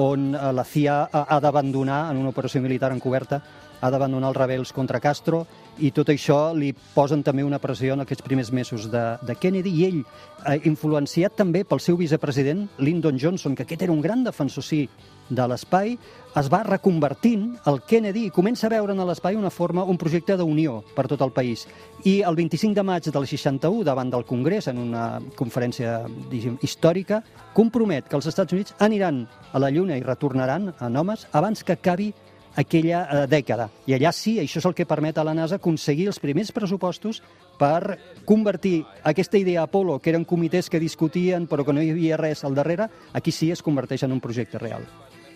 on 0.03 0.33
eh, 0.35 0.51
la 0.55 0.65
CIA 0.67 1.01
ha, 1.07 1.25
ha 1.29 1.39
d'abandonar, 1.39 2.09
en 2.11 2.19
una 2.19 2.33
operació 2.35 2.61
militar 2.61 2.91
encoberta, 2.91 3.41
ha 3.79 3.89
d'abandonar 3.91 4.31
els 4.33 4.37
rebels 4.37 4.73
contra 4.75 5.01
Castro, 5.03 5.45
i 5.79 5.91
tot 5.95 6.11
això 6.11 6.51
li 6.55 6.73
posen 6.93 7.23
també 7.23 7.45
una 7.47 7.61
pressió 7.63 7.95
en 7.95 8.03
aquests 8.03 8.25
primers 8.25 8.51
mesos 8.51 8.89
de, 8.91 9.03
de 9.23 9.35
Kennedy, 9.39 9.71
i 9.71 9.85
ell, 9.87 10.01
eh, 10.45 10.59
influenciat 10.67 11.37
també 11.39 11.63
pel 11.63 11.79
seu 11.83 11.97
vicepresident, 11.99 12.67
Lyndon 12.79 13.19
Johnson, 13.21 13.55
que 13.55 13.63
aquest 13.63 13.87
era 13.87 13.95
un 13.95 14.03
gran 14.03 14.25
defensor, 14.27 14.65
sí, 14.65 14.87
de 15.29 15.45
l'espai, 15.47 15.93
es 16.39 16.47
va 16.51 16.61
reconvertint 16.65 17.45
el 17.69 17.79
Kennedy 17.89 18.25
i 18.27 18.33
comença 18.33 18.67
a 18.67 18.73
veure 18.73 18.93
en 18.93 19.01
l'espai 19.07 19.37
una 19.37 19.51
forma, 19.53 19.85
un 19.85 19.97
projecte 20.01 20.35
d'unió 20.37 20.79
per 20.95 21.07
tot 21.09 21.21
el 21.25 21.33
país. 21.33 21.65
I 22.03 22.19
el 22.25 22.37
25 22.37 22.75
de 22.75 22.85
maig 22.85 23.09
del 23.09 23.27
61, 23.27 23.83
davant 23.85 24.09
del 24.09 24.25
Congrés, 24.25 24.67
en 24.67 24.81
una 24.81 25.21
conferència 25.37 26.01
diguem, 26.31 26.57
històrica, 26.65 27.21
compromet 27.53 28.09
que 28.09 28.17
els 28.17 28.29
Estats 28.29 28.53
Units 28.53 28.75
aniran 28.79 29.25
a 29.53 29.61
la 29.61 29.71
Lluna 29.73 29.97
i 29.97 30.05
retornaran 30.05 30.73
en 30.73 30.97
homes 30.97 31.27
abans 31.31 31.63
que 31.63 31.77
acabi 31.77 32.13
aquella 32.55 33.03
eh, 33.03 33.27
dècada. 33.29 33.69
I 33.87 33.95
allà 33.97 34.13
sí, 34.15 34.37
això 34.41 34.61
és 34.61 34.67
el 34.69 34.75
que 34.77 34.87
permet 34.89 35.17
a 35.17 35.25
la 35.27 35.35
NASA 35.37 35.59
aconseguir 35.59 36.07
els 36.09 36.19
primers 36.19 36.51
pressupostos 36.55 37.21
per 37.59 37.99
convertir 38.25 38.83
aquesta 39.03 39.37
idea 39.37 39.63
Apolo, 39.67 39.99
que 39.99 40.13
eren 40.13 40.25
comitès 40.25 40.69
que 40.69 40.79
discutien 40.79 41.47
però 41.47 41.65
que 41.65 41.75
no 41.75 41.83
hi 41.83 41.91
havia 41.93 42.17
res 42.17 42.43
al 42.43 42.55
darrere, 42.55 42.89
aquí 43.13 43.31
sí 43.31 43.51
es 43.51 43.63
converteix 43.63 44.03
en 44.03 44.15
un 44.15 44.23
projecte 44.23 44.59
real. 44.59 44.85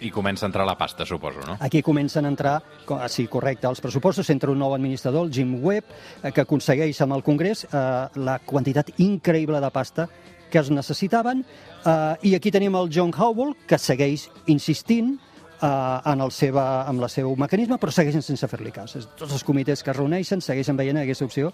I 0.03 0.09
comença 0.11 0.43
a 0.45 0.49
entrar 0.49 0.65
la 0.67 0.75
pasta, 0.75 1.05
suposo, 1.05 1.39
no? 1.47 1.55
Aquí 1.63 1.81
comencen 1.81 2.25
a 2.25 2.27
entrar, 2.27 2.57
ah, 2.91 3.07
sí, 3.07 3.27
correcte, 3.31 3.69
els 3.69 3.79
pressupostos, 3.79 4.29
entra 4.33 4.51
un 4.51 4.59
nou 4.59 4.73
administrador, 4.75 5.27
el 5.27 5.31
Jim 5.31 5.55
Webb, 5.63 5.85
eh, 6.23 6.31
que 6.31 6.43
aconsegueix 6.43 6.99
amb 7.05 7.15
el 7.15 7.23
Congrés 7.23 7.63
eh, 7.69 7.77
la 8.19 8.39
quantitat 8.43 8.91
increïble 8.99 9.61
de 9.63 9.71
pasta 9.71 10.09
que 10.51 10.59
es 10.59 10.69
necessitaven, 10.69 11.45
eh, 11.85 12.29
i 12.29 12.35
aquí 12.35 12.51
tenim 12.51 12.75
el 12.75 12.91
John 12.93 13.13
Howell, 13.15 13.55
que 13.65 13.79
segueix 13.79 14.27
insistint 14.51 15.15
eh, 15.63 16.11
en, 16.11 16.21
el 16.21 16.31
seva, 16.31 16.65
en 16.89 16.99
el 16.99 17.09
seu 17.09 17.35
mecanisme, 17.39 17.79
però 17.79 17.93
segueixen 17.95 18.25
sense 18.25 18.49
fer-li 18.51 18.73
cas. 18.75 18.97
Tots 19.15 19.31
els 19.31 19.47
comitès 19.47 19.83
que 19.83 19.93
es 19.93 19.97
reuneixen 19.97 20.43
segueixen 20.43 20.79
veient 20.79 20.99
aquesta 21.01 21.27
opció 21.29 21.53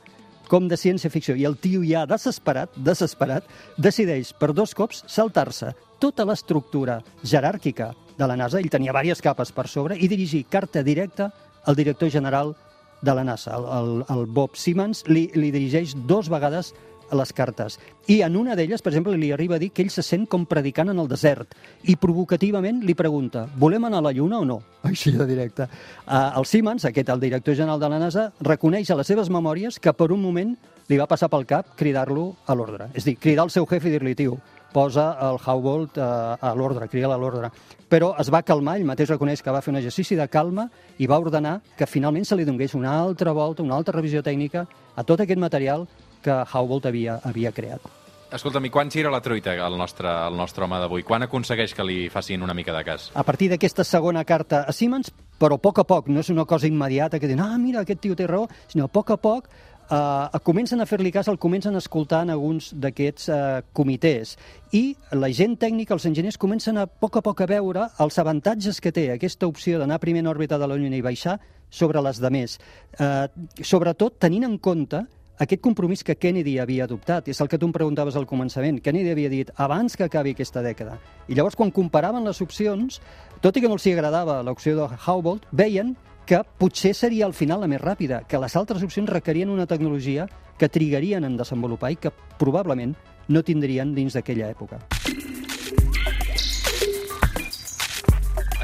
com 0.49 0.65
de 0.67 0.77
ciència-ficció. 0.81 1.35
I 1.37 1.45
el 1.45 1.59
tio 1.61 1.83
ja 1.85 2.07
desesperat, 2.09 2.73
desesperat, 2.75 3.45
decideix 3.77 4.33
per 4.33 4.49
dos 4.57 4.73
cops 4.75 5.03
saltar-se 5.07 5.75
tota 6.01 6.25
l'estructura 6.25 6.99
jeràrquica 7.21 7.91
de 8.17 8.27
la 8.27 8.35
NASA, 8.39 8.59
ell 8.59 8.71
tenia 8.71 8.95
diverses 8.95 9.21
capes 9.23 9.53
per 9.55 9.67
sobre, 9.69 9.95
i 9.95 10.09
dirigir 10.11 10.47
carta 10.49 10.83
directa 10.83 11.29
al 11.69 11.77
director 11.77 12.09
general 12.09 12.55
de 13.01 13.13
la 13.15 13.23
NASA, 13.23 13.55
el, 13.55 13.65
el, 13.77 13.91
el 14.11 14.25
Bob 14.25 14.57
Simmons, 14.59 15.05
li, 15.07 15.29
li 15.35 15.53
dirigeix 15.55 15.93
dos 16.07 16.27
vegades 16.31 16.73
les 17.15 17.33
cartes. 17.33 17.79
I 18.07 18.21
en 18.25 18.35
una 18.37 18.55
d'elles, 18.55 18.81
per 18.81 18.91
exemple, 18.93 19.15
li 19.17 19.31
arriba 19.31 19.57
a 19.57 19.61
dir 19.61 19.71
que 19.71 19.83
ell 19.85 19.91
se 19.93 20.03
sent 20.05 20.27
com 20.29 20.45
predicant 20.49 20.91
en 20.93 20.99
el 20.99 21.09
desert 21.09 21.55
i 21.83 21.95
provocativament 21.95 22.83
li 22.85 22.95
pregunta 22.97 23.47
volem 23.59 23.85
anar 23.85 24.01
a 24.03 24.07
la 24.09 24.13
Lluna 24.15 24.39
o 24.39 24.45
no? 24.45 24.59
Així 24.89 25.13
de 25.15 25.25
directe. 25.29 25.67
Uh, 26.05 26.39
el 26.39 26.45
Simmons, 26.45 26.85
aquest, 26.85 27.09
el 27.09 27.19
director 27.23 27.55
general 27.55 27.79
de 27.79 27.89
la 27.89 27.99
NASA, 27.99 28.29
reconeix 28.41 28.91
a 28.91 28.99
les 28.99 29.07
seves 29.07 29.29
memòries 29.29 29.79
que 29.79 29.93
per 29.93 30.11
un 30.13 30.21
moment 30.21 30.55
li 30.89 30.97
va 30.97 31.09
passar 31.09 31.29
pel 31.29 31.45
cap 31.45 31.75
cridar-lo 31.77 32.31
a 32.47 32.55
l'ordre. 32.57 32.89
És 32.93 33.03
a 33.03 33.11
dir, 33.11 33.19
cridar 33.21 33.45
al 33.45 33.53
seu 33.53 33.67
jefe 33.69 33.89
i 33.89 33.93
dir-li, 33.93 34.15
tio, 34.17 34.39
posa 34.73 35.11
el 35.25 35.37
Howbolt 35.41 35.97
uh, 35.97 36.37
a 36.41 36.53
l'ordre, 36.57 36.87
crida-la 36.89 37.17
a 37.17 37.21
l'ordre. 37.21 37.51
Però 37.89 38.11
es 38.21 38.29
va 38.33 38.43
calmar, 38.45 38.77
ell 38.77 38.85
mateix 38.85 39.09
reconeix 39.09 39.41
que 39.41 39.53
va 39.53 39.61
fer 39.65 39.73
un 39.73 39.79
exercici 39.79 40.17
de 40.17 40.27
calma 40.29 40.67
i 41.01 41.07
va 41.09 41.19
ordenar 41.21 41.59
que 41.77 41.89
finalment 41.89 42.25
se 42.25 42.37
li 42.37 42.45
donés 42.45 42.75
una 42.77 42.93
altra 42.99 43.33
volta, 43.33 43.65
una 43.65 43.77
altra 43.77 43.97
revisió 43.97 44.21
tècnica 44.25 44.67
a 44.95 45.03
tot 45.03 45.21
aquest 45.21 45.41
material 45.41 45.87
que 46.23 46.43
Howbolt 46.45 46.89
havia, 46.89 47.19
havia 47.23 47.51
creat. 47.55 47.87
Escolta'm, 48.29 48.67
i 48.67 48.69
quan 48.69 48.91
gira 48.93 49.09
la 49.09 49.23
truita 49.25 49.55
el 49.65 49.77
nostre, 49.77 50.09
el 50.29 50.35
nostre 50.37 50.61
home 50.61 50.77
d'avui? 50.77 51.01
Quan 51.01 51.25
aconsegueix 51.25 51.73
que 51.73 51.85
li 51.85 51.97
facin 52.13 52.43
una 52.45 52.53
mica 52.53 52.75
de 52.75 52.83
cas? 52.85 53.07
A 53.17 53.23
partir 53.25 53.47
d'aquesta 53.49 53.83
segona 53.83 54.21
carta 54.21 54.61
a 54.69 54.75
Siemens, 54.75 55.09
però 55.41 55.57
a 55.57 55.63
poc 55.63 55.81
a 55.81 55.87
poc, 55.89 56.11
no 56.13 56.21
és 56.21 56.29
una 56.29 56.45
cosa 56.45 56.69
immediata 56.69 57.17
que 57.17 57.25
diuen, 57.25 57.41
ah, 57.41 57.57
mira, 57.57 57.81
aquest 57.81 58.03
tio 58.05 58.15
té 58.15 58.27
raó, 58.29 58.45
sinó 58.69 58.85
a 58.85 58.93
poc 58.93 59.15
a 59.15 59.17
poc 59.17 59.49
eh, 59.89 60.39
comencen 60.43 60.81
a 60.81 60.85
fer-li 60.85 61.11
cas, 61.11 61.27
el 61.27 61.39
comencen 61.41 61.75
a 61.75 61.81
escoltar 61.81 62.21
en 62.27 62.33
alguns 62.35 62.71
d'aquests 62.77 63.29
eh, 63.33 63.61
comitès. 63.73 64.35
I 64.77 64.93
la 65.17 65.31
gent 65.33 65.57
tècnica, 65.57 65.97
els 65.97 66.05
enginyers, 66.05 66.37
comencen 66.37 66.77
a 66.77 66.85
poc 66.85 67.17
a 67.17 67.25
poc 67.25 67.41
a 67.41 67.49
veure 67.49 67.89
els 67.99 68.19
avantatges 68.21 68.81
que 68.81 68.93
té 68.95 69.09
aquesta 69.15 69.49
opció 69.49 69.79
d'anar 69.79 69.99
primer 70.03 70.23
en 70.23 70.31
òrbita 70.31 70.59
de 70.61 70.69
la 70.69 70.77
Lluna 70.77 70.99
i 70.99 71.05
baixar 71.05 71.39
sobre 71.69 72.01
les 72.01 72.21
demés. 72.21 72.59
Eh, 72.99 73.25
sobretot 73.63 74.19
tenint 74.21 74.45
en 74.45 74.57
compte 74.57 75.05
aquest 75.39 75.61
compromís 75.63 76.03
que 76.03 76.17
Kennedy 76.19 76.57
havia 76.59 76.83
adoptat, 76.83 77.29
és 77.31 77.39
el 77.39 77.47
que 77.47 77.57
tu 77.57 77.69
em 77.69 77.73
preguntaves 77.75 78.17
al 78.19 78.27
començament, 78.27 78.81
Kennedy 78.83 79.13
havia 79.13 79.31
dit 79.31 79.51
abans 79.55 79.95
que 79.95 80.03
acabi 80.03 80.35
aquesta 80.35 80.61
dècada. 80.65 80.97
I 81.31 81.37
llavors, 81.37 81.55
quan 81.55 81.71
comparaven 81.71 82.27
les 82.27 82.41
opcions, 82.43 82.99
tot 83.39 83.55
i 83.55 83.63
que 83.63 83.71
no 83.71 83.79
els 83.79 83.87
agradava 83.87 84.41
l'opció 84.43 84.75
de 84.75 84.89
Howbolt, 84.99 85.47
veien 85.51 85.95
que 86.27 86.43
potser 86.59 86.93
seria 86.93 87.25
al 87.25 87.33
final 87.33 87.63
la 87.63 87.71
més 87.71 87.81
ràpida, 87.81 88.25
que 88.27 88.37
les 88.37 88.55
altres 88.59 88.83
opcions 88.83 89.09
requerien 89.09 89.49
una 89.49 89.65
tecnologia 89.65 90.27
que 90.59 90.69
trigarien 90.69 91.23
en 91.23 91.39
desenvolupar 91.39 91.93
i 91.95 92.01
que 92.03 92.11
probablement 92.37 92.93
no 93.29 93.41
tindrien 93.41 93.95
dins 93.95 94.13
d'aquella 94.13 94.51
època. 94.51 94.83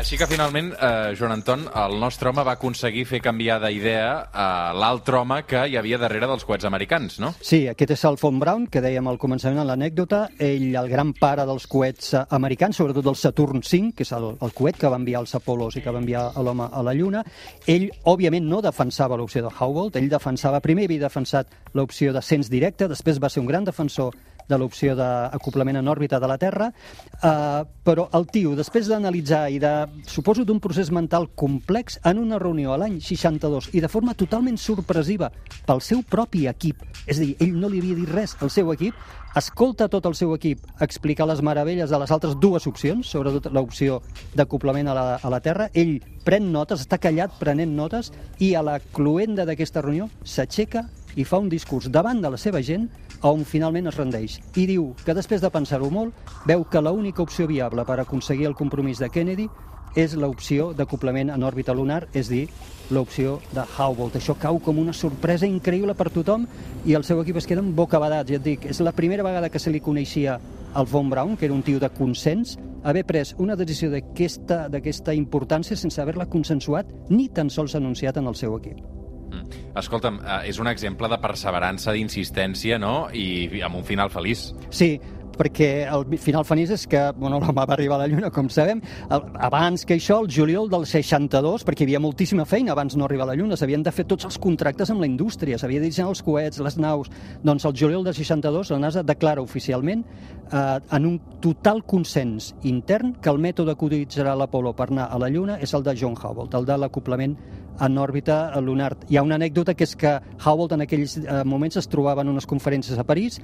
Així 0.06 0.20
que 0.22 0.28
finalment, 0.30 0.68
eh, 0.70 1.16
Joan 1.18 1.32
Anton, 1.34 1.64
el 1.82 1.96
nostre 1.98 2.30
home 2.30 2.44
va 2.46 2.54
aconseguir 2.60 3.08
fer 3.10 3.20
canviar 3.26 3.56
d'idea 3.64 4.10
a 4.30 4.50
l'altre 4.78 5.18
home 5.18 5.40
que 5.50 5.64
hi 5.66 5.78
havia 5.80 5.98
darrere 5.98 6.28
dels 6.30 6.46
coets 6.46 6.68
americans, 6.70 7.16
no? 7.18 7.32
Sí, 7.42 7.64
aquest 7.72 7.96
és 7.96 8.04
el 8.06 8.20
Von 8.22 8.38
Braun, 8.38 8.68
que 8.70 8.84
dèiem 8.86 9.10
al 9.10 9.18
començament 9.18 9.64
en 9.64 9.66
l'anècdota. 9.66 10.20
Ell, 10.38 10.68
el 10.78 10.92
gran 10.92 11.16
pare 11.18 11.48
dels 11.50 11.66
coets 11.66 12.14
eh, 12.14 12.22
americans, 12.38 12.78
sobretot 12.78 13.08
del 13.08 13.18
Saturn 13.18 13.64
V, 13.66 13.96
que 13.98 14.06
és 14.06 14.14
el, 14.14 14.30
el 14.46 14.54
coet 14.54 14.78
que 14.78 14.94
va 14.94 15.02
enviar 15.02 15.24
els 15.24 15.34
Apolos 15.42 15.80
i 15.80 15.82
que 15.82 15.96
va 15.98 16.04
enviar 16.06 16.28
l'home 16.38 16.70
a 16.70 16.86
la 16.86 16.94
Lluna. 16.94 17.26
Ell, 17.66 17.90
òbviament, 18.06 18.46
no 18.46 18.62
defensava 18.62 19.18
l'opció 19.18 19.42
de 19.42 19.56
Howbolt. 19.58 19.98
Ell 19.98 20.14
defensava, 20.14 20.62
primer 20.62 20.86
havia 20.86 21.08
defensat 21.08 21.50
l'opció 21.74 22.14
d'ascens 22.14 22.54
directe, 22.54 22.86
després 22.94 23.18
va 23.18 23.34
ser 23.34 23.42
un 23.42 23.50
gran 23.50 23.66
defensor 23.66 24.14
de 24.50 24.60
l'opció 24.60 24.96
d'acoplament 24.98 25.80
en 25.80 25.90
òrbita 25.92 26.20
de 26.22 26.30
la 26.30 26.38
Terra, 26.42 26.70
eh, 26.70 27.64
però 27.86 28.08
el 28.18 28.28
tio, 28.32 28.56
després 28.58 28.90
d'analitzar 28.90 29.46
i 29.54 29.60
de, 29.62 29.74
suposo, 30.10 30.46
d'un 30.46 30.62
procés 30.62 30.92
mental 30.92 31.30
complex, 31.36 32.00
en 32.06 32.22
una 32.22 32.40
reunió 32.42 32.74
a 32.74 32.80
l'any 32.82 33.00
62 33.02 33.72
i 33.74 33.84
de 33.84 33.92
forma 33.92 34.16
totalment 34.18 34.58
sorpresiva 34.62 35.32
pel 35.66 35.82
seu 35.82 36.04
propi 36.08 36.46
equip, 36.52 36.82
és 37.06 37.20
a 37.20 37.24
dir, 37.24 37.36
ell 37.42 37.56
no 37.60 37.70
li 37.70 37.82
havia 37.82 37.98
dit 37.98 38.12
res 38.12 38.36
al 38.42 38.54
seu 38.54 38.72
equip, 38.74 38.98
escolta 39.36 39.90
tot 39.92 40.06
el 40.08 40.16
seu 40.16 40.32
equip 40.36 40.62
explicar 40.82 41.28
les 41.28 41.42
meravelles 41.44 41.90
de 41.92 42.00
les 42.00 42.12
altres 42.12 42.38
dues 42.40 42.68
opcions, 42.70 43.10
sobretot 43.10 43.52
l'opció 43.54 44.02
d'acoplament 44.36 44.88
a, 44.88 44.96
la, 44.96 45.08
a 45.20 45.32
la 45.34 45.42
Terra, 45.44 45.70
ell 45.74 45.98
pren 46.26 46.48
notes, 46.54 46.86
està 46.86 46.98
callat 47.02 47.36
prenent 47.40 47.76
notes, 47.76 48.14
i 48.40 48.54
a 48.56 48.64
la 48.66 48.80
cluenda 48.94 49.46
d'aquesta 49.46 49.84
reunió 49.84 50.08
s'aixeca 50.24 50.86
i 51.16 51.24
fa 51.24 51.40
un 51.40 51.50
discurs 51.50 51.90
davant 51.92 52.22
de 52.22 52.32
la 52.32 52.38
seva 52.38 52.62
gent 52.64 52.90
on 53.26 53.46
finalment 53.46 53.88
es 53.90 53.98
rendeix. 53.98 54.40
I 54.56 54.66
diu 54.70 54.92
que 55.06 55.16
després 55.16 55.42
de 55.42 55.52
pensar-ho 55.52 55.90
molt, 55.92 56.14
veu 56.46 56.66
que 56.70 56.82
l'única 56.82 57.24
opció 57.24 57.48
viable 57.48 57.86
per 57.86 58.00
aconseguir 58.00 58.48
el 58.50 58.56
compromís 58.56 59.00
de 59.00 59.10
Kennedy 59.10 59.48
és 59.96 60.14
l'opció 60.20 60.74
d'acoplament 60.76 61.32
en 61.32 61.44
òrbita 61.48 61.74
lunar, 61.74 62.04
és 62.14 62.28
dir, 62.30 62.50
l'opció 62.92 63.40
de 63.56 63.64
Howbolt. 63.64 64.18
Això 64.20 64.36
cau 64.38 64.60
com 64.60 64.78
una 64.82 64.94
sorpresa 64.94 65.48
increïble 65.48 65.96
per 65.96 66.12
tothom 66.12 66.46
i 66.86 66.94
el 66.94 67.08
seu 67.08 67.22
equip 67.24 67.40
es 67.40 67.48
queden 67.48 67.72
bocabadats, 67.76 68.30
ja 68.30 68.38
et 68.38 68.44
dic. 68.44 68.68
És 68.68 68.84
la 68.84 68.94
primera 68.94 69.24
vegada 69.24 69.50
que 69.50 69.60
se 69.60 69.72
li 69.72 69.80
coneixia 69.80 70.38
al 70.76 70.86
Von 70.92 71.10
Braun, 71.10 71.38
que 71.38 71.48
era 71.48 71.56
un 71.56 71.64
tio 71.64 71.80
de 71.80 71.90
consens, 71.90 72.58
haver 72.84 73.06
pres 73.08 73.34
una 73.40 73.56
decisió 73.56 73.90
d'aquesta 73.90 75.16
importància 75.16 75.80
sense 75.80 76.02
haver-la 76.02 76.28
consensuat 76.30 76.92
ni 77.10 77.30
tan 77.30 77.50
sols 77.50 77.80
anunciat 77.80 78.20
en 78.20 78.28
el 78.28 78.36
seu 78.36 78.60
equip. 78.60 78.95
Mm. 79.36 79.64
Escolta'm, 79.82 80.22
eh, 80.24 80.40
és 80.52 80.60
un 80.62 80.70
exemple 80.72 81.10
de 81.12 81.20
perseverança, 81.22 81.94
d'insistència, 81.96 82.80
no? 82.82 83.10
I, 83.14 83.50
I 83.60 83.64
amb 83.68 83.82
un 83.82 83.86
final 83.88 84.12
feliç. 84.14 84.48
Sí, 84.70 84.96
perquè 85.38 85.70
el 85.86 86.06
final 86.22 86.46
feliç 86.48 86.74
és 86.76 86.86
que 86.90 87.02
bueno, 87.18 87.40
l'home 87.40 87.56
va 87.56 87.66
arribar 87.76 88.00
a 88.00 88.04
la 88.04 88.10
Lluna, 88.12 88.32
com 88.34 88.50
sabem, 88.50 88.82
abans 89.10 89.86
que 89.86 89.98
això, 89.98 90.20
el 90.24 90.30
juliol 90.32 90.70
del 90.72 90.86
62, 90.90 91.66
perquè 91.68 91.84
hi 91.84 91.90
havia 91.90 92.04
moltíssima 92.04 92.46
feina 92.50 92.74
abans 92.74 92.96
no 92.96 93.08
arribar 93.08 93.28
a 93.28 93.32
la 93.34 93.38
Lluna, 93.40 93.58
s'havien 93.60 93.84
de 93.84 93.94
fer 93.96 94.08
tots 94.10 94.28
els 94.30 94.40
contractes 94.42 94.92
amb 94.92 95.04
la 95.04 95.10
indústria, 95.10 95.60
s'havia 95.60 95.84
de 95.84 95.90
dissenyar 95.92 96.12
els 96.14 96.24
coets, 96.26 96.62
les 96.64 96.80
naus... 96.82 97.12
Doncs 97.46 97.66
el 97.68 97.76
juliol 97.78 98.04
del 98.06 98.16
62 98.18 98.72
la 98.74 98.80
NASA 98.82 99.04
declara 99.06 99.44
oficialment 99.44 100.04
eh, 100.06 100.80
en 100.98 101.06
un 101.06 101.20
total 101.44 101.84
consens 101.86 102.54
intern 102.64 103.16
que 103.22 103.30
el 103.30 103.42
mètode 103.42 103.76
que 103.76 103.86
utilitzarà 103.86 104.36
l'Apolo 104.38 104.74
per 104.76 104.90
anar 104.90 105.10
a 105.12 105.20
la 105.22 105.30
Lluna 105.30 105.60
és 105.62 105.74
el 105.78 105.86
de 105.86 105.96
John 106.00 106.18
Hubble, 106.18 106.50
el 106.58 106.66
de 106.66 106.80
l'acoplament 106.80 107.38
en 107.86 107.98
òrbita 108.00 108.38
lunar. 108.62 108.94
Hi 109.10 109.18
ha 109.18 109.24
una 109.26 109.36
anècdota 109.40 109.76
que 109.76 109.84
és 109.84 109.96
que 110.00 110.18
Hubble 110.40 110.76
en 110.76 110.86
aquells 110.86 111.18
eh, 111.20 111.44
moments 111.44 111.78
es 111.82 111.90
trobava 111.92 112.24
en 112.24 112.32
unes 112.32 112.48
conferències 112.48 113.00
a 113.00 113.08
París 113.08 113.42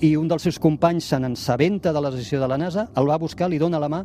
i 0.00 0.14
un 0.16 0.28
dels 0.28 0.42
seus 0.42 0.58
companys 0.58 1.06
se 1.10 1.18
n'ensabenta 1.20 1.92
de 1.92 2.00
la 2.02 2.10
decisió 2.10 2.40
de 2.40 2.48
la 2.48 2.58
NASA, 2.58 2.88
el 2.96 3.08
va 3.08 3.18
buscar, 3.18 3.48
li 3.50 3.58
dona 3.58 3.80
la 3.82 3.90
mà 3.92 4.04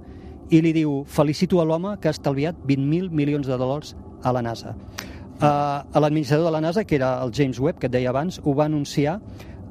i 0.50 0.62
li 0.62 0.74
diu 0.74 1.04
felicito 1.06 1.62
a 1.62 1.66
l'home 1.66 1.96
que 2.02 2.10
ha 2.10 2.16
estalviat 2.16 2.58
20.000 2.68 3.10
milions 3.14 3.48
de 3.48 3.58
dòlars 3.58 3.96
a 4.24 4.34
la 4.34 4.42
NASA. 4.42 4.76
Uh, 5.40 6.00
L'administrador 6.00 6.50
de 6.50 6.52
la 6.52 6.62
NASA, 6.62 6.84
que 6.84 6.96
era 6.96 7.24
el 7.24 7.32
James 7.34 7.60
Webb, 7.60 7.80
que 7.80 7.88
et 7.88 7.94
deia 7.94 8.10
abans, 8.10 8.42
ho 8.44 8.54
va 8.54 8.66
anunciar 8.66 9.20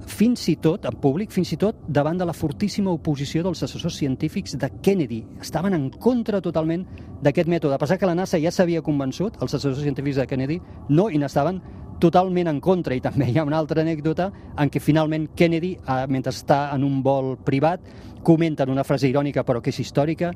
fins 0.09 0.47
i 0.49 0.55
tot, 0.57 0.87
en 0.89 0.97
públic, 0.97 1.31
fins 1.35 1.53
i 1.53 1.59
tot 1.61 1.83
davant 1.87 2.17
de 2.17 2.25
la 2.25 2.33
fortíssima 2.33 2.91
oposició 2.97 3.43
dels 3.45 3.61
assessors 3.63 3.99
científics 4.01 4.57
de 4.57 4.71
Kennedy. 4.83 5.21
Estaven 5.45 5.77
en 5.77 5.91
contra 5.91 6.41
totalment 6.41 6.87
d'aquest 7.23 7.51
mètode. 7.51 7.75
A 7.77 7.83
pesar 7.83 7.99
que 7.99 8.09
la 8.09 8.17
NASA 8.17 8.41
ja 8.41 8.53
s'havia 8.55 8.83
convençut, 8.83 9.37
els 9.43 9.53
assessors 9.53 9.85
científics 9.85 10.17
de 10.17 10.27
Kennedy 10.27 10.61
no, 10.89 11.11
i 11.11 11.21
n'estaven 11.21 11.61
totalment 12.01 12.49
en 12.51 12.61
contra. 12.61 12.95
I 12.95 13.03
també 13.05 13.29
hi 13.31 13.39
ha 13.39 13.47
una 13.47 13.59
altra 13.59 13.83
anècdota 13.83 14.31
en 14.59 14.71
què 14.71 14.81
finalment 14.83 15.29
Kennedy, 15.37 15.75
eh, 15.79 16.07
mentre 16.09 16.33
està 16.33 16.69
en 16.75 16.85
un 16.87 17.03
vol 17.03 17.37
privat, 17.45 17.85
comenta 18.23 18.65
en 18.65 18.71
una 18.75 18.85
frase 18.85 19.09
irònica 19.09 19.45
però 19.47 19.63
que 19.63 19.71
és 19.71 19.81
històrica, 19.81 20.33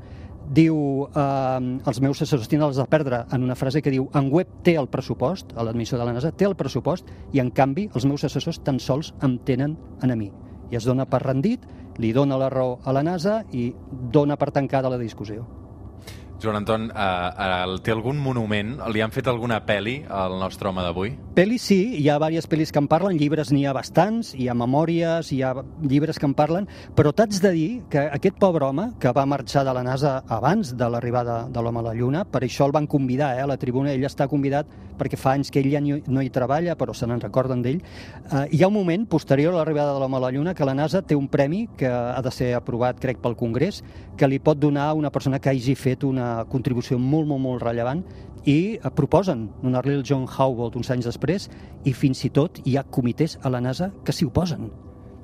diu 0.53 0.77
eh, 1.07 1.81
els 1.87 2.01
meus 2.03 2.23
assessors 2.23 2.51
tenen 2.51 2.67
els 2.69 2.79
de 2.81 2.87
perdre 2.91 3.25
en 3.33 3.43
una 3.47 3.57
frase 3.57 3.83
que 3.83 3.93
diu 3.95 4.09
en 4.15 4.31
web 4.33 4.49
té 4.67 4.77
el 4.77 4.89
pressupost, 4.91 5.55
a 5.57 5.63
l'admissió 5.63 5.99
de 5.99 6.07
la 6.07 6.15
NASA 6.15 6.33
té 6.33 6.49
el 6.49 6.57
pressupost 6.59 7.09
i 7.33 7.41
en 7.41 7.51
canvi 7.51 7.89
els 7.95 8.07
meus 8.07 8.25
assessors 8.25 8.63
tan 8.65 8.81
sols 8.81 9.15
em 9.23 9.39
tenen 9.47 9.79
a 10.03 10.11
mi 10.17 10.33
i 10.73 10.77
es 10.77 10.89
dona 10.89 11.05
per 11.07 11.21
rendit, 11.23 11.67
li 12.01 12.13
dona 12.17 12.39
la 12.41 12.49
raó 12.51 12.79
a 12.85 12.95
la 12.97 13.05
NASA 13.05 13.43
i 13.53 13.69
dona 14.13 14.39
per 14.41 14.51
tancada 14.51 14.91
la 14.91 14.99
discussió. 14.99 15.62
Joan 16.43 16.57
Anton, 16.57 16.91
eh, 16.91 16.95
eh, 16.99 17.79
té 17.87 17.93
algun 17.95 18.19
monument? 18.19 18.75
Li 18.91 19.01
han 19.01 19.13
fet 19.15 19.29
alguna 19.31 19.61
pel·li 19.63 20.01
al 20.11 20.35
nostre 20.41 20.69
home 20.69 20.83
d'avui? 20.83 21.13
Pel·lis 21.37 21.63
sí, 21.71 21.79
hi 22.01 22.09
ha 22.11 22.19
diverses 22.19 22.49
pel·lis 22.51 22.73
que 22.75 22.83
en 22.83 22.89
parlen, 22.91 23.17
llibres 23.17 23.53
n'hi 23.55 23.63
ha 23.67 23.75
bastants, 23.77 24.33
hi 24.35 24.49
ha 24.51 24.57
memòries, 24.59 25.31
hi 25.31 25.43
ha 25.47 25.55
llibres 25.87 26.19
que 26.19 26.27
en 26.27 26.35
parlen, 26.35 26.67
però 26.99 27.13
t'haig 27.15 27.39
de 27.45 27.53
dir 27.55 27.71
que 27.93 28.09
aquest 28.19 28.41
pobre 28.43 28.67
home, 28.67 28.91
que 28.99 29.13
va 29.15 29.27
marxar 29.27 29.63
de 29.65 29.75
la 29.77 29.85
NASA 29.87 30.19
abans 30.27 30.75
de 30.77 30.89
l'arribada 30.91 31.45
de 31.49 31.63
l'home 31.63 31.79
a 31.79 31.89
la 31.91 31.95
Lluna, 31.95 32.25
per 32.25 32.43
això 32.43 32.67
el 32.67 32.75
van 32.75 32.91
convidar 32.91 33.37
eh, 33.37 33.45
a 33.45 33.47
la 33.47 33.57
tribuna, 33.57 33.95
ell 33.95 34.09
està 34.09 34.27
convidat 34.29 34.67
perquè 34.99 35.17
fa 35.19 35.33
anys 35.37 35.51
que 35.51 35.63
ell 35.63 35.71
ja 35.73 35.81
no 35.83 36.23
hi 36.23 36.31
treballa, 36.31 36.77
però 36.79 36.95
se 36.95 37.07
n'en 37.09 37.21
recorden 37.23 37.63
d'ell. 37.63 37.81
Eh, 37.81 38.45
hi 38.59 38.63
ha 38.63 38.69
un 38.69 38.77
moment, 38.77 39.07
posterior 39.09 39.55
a 39.55 39.61
l'arribada 39.61 39.95
de 39.95 40.03
l'home 40.03 40.19
a 40.19 40.25
la 40.27 40.31
Lluna, 40.35 40.55
que 40.55 40.67
la 40.69 40.75
NASA 40.75 41.03
té 41.03 41.17
un 41.19 41.29
premi 41.33 41.65
que 41.79 41.89
ha 41.89 42.21
de 42.23 42.31
ser 42.31 42.53
aprovat, 42.59 43.01
crec, 43.01 43.23
pel 43.23 43.39
Congrés, 43.39 43.83
que 44.17 44.29
li 44.29 44.39
pot 44.39 44.59
donar 44.59 44.91
a 44.91 44.99
una 44.99 45.11
persona 45.11 45.41
que 45.41 45.51
hagi 45.51 45.75
fet 45.79 46.05
una 46.05 46.32
contribució 46.53 46.99
molt, 46.99 47.29
molt, 47.31 47.43
molt 47.43 47.65
rellevant 47.65 48.05
i 48.45 48.77
eh, 48.77 48.95
proposen 48.95 49.49
donar-li 49.63 49.99
el 49.99 50.07
John 50.07 50.27
Howard 50.27 50.79
uns 50.79 50.91
anys 50.95 51.11
després 51.11 51.49
i 51.85 51.95
fins 51.97 52.25
i 52.27 52.33
tot 52.35 52.63
hi 52.67 52.77
ha 52.77 52.87
comitès 52.89 53.39
a 53.43 53.53
la 53.53 53.63
NASA 53.63 53.93
que 54.05 54.15
s'hi 54.15 54.29
oposen 54.29 54.71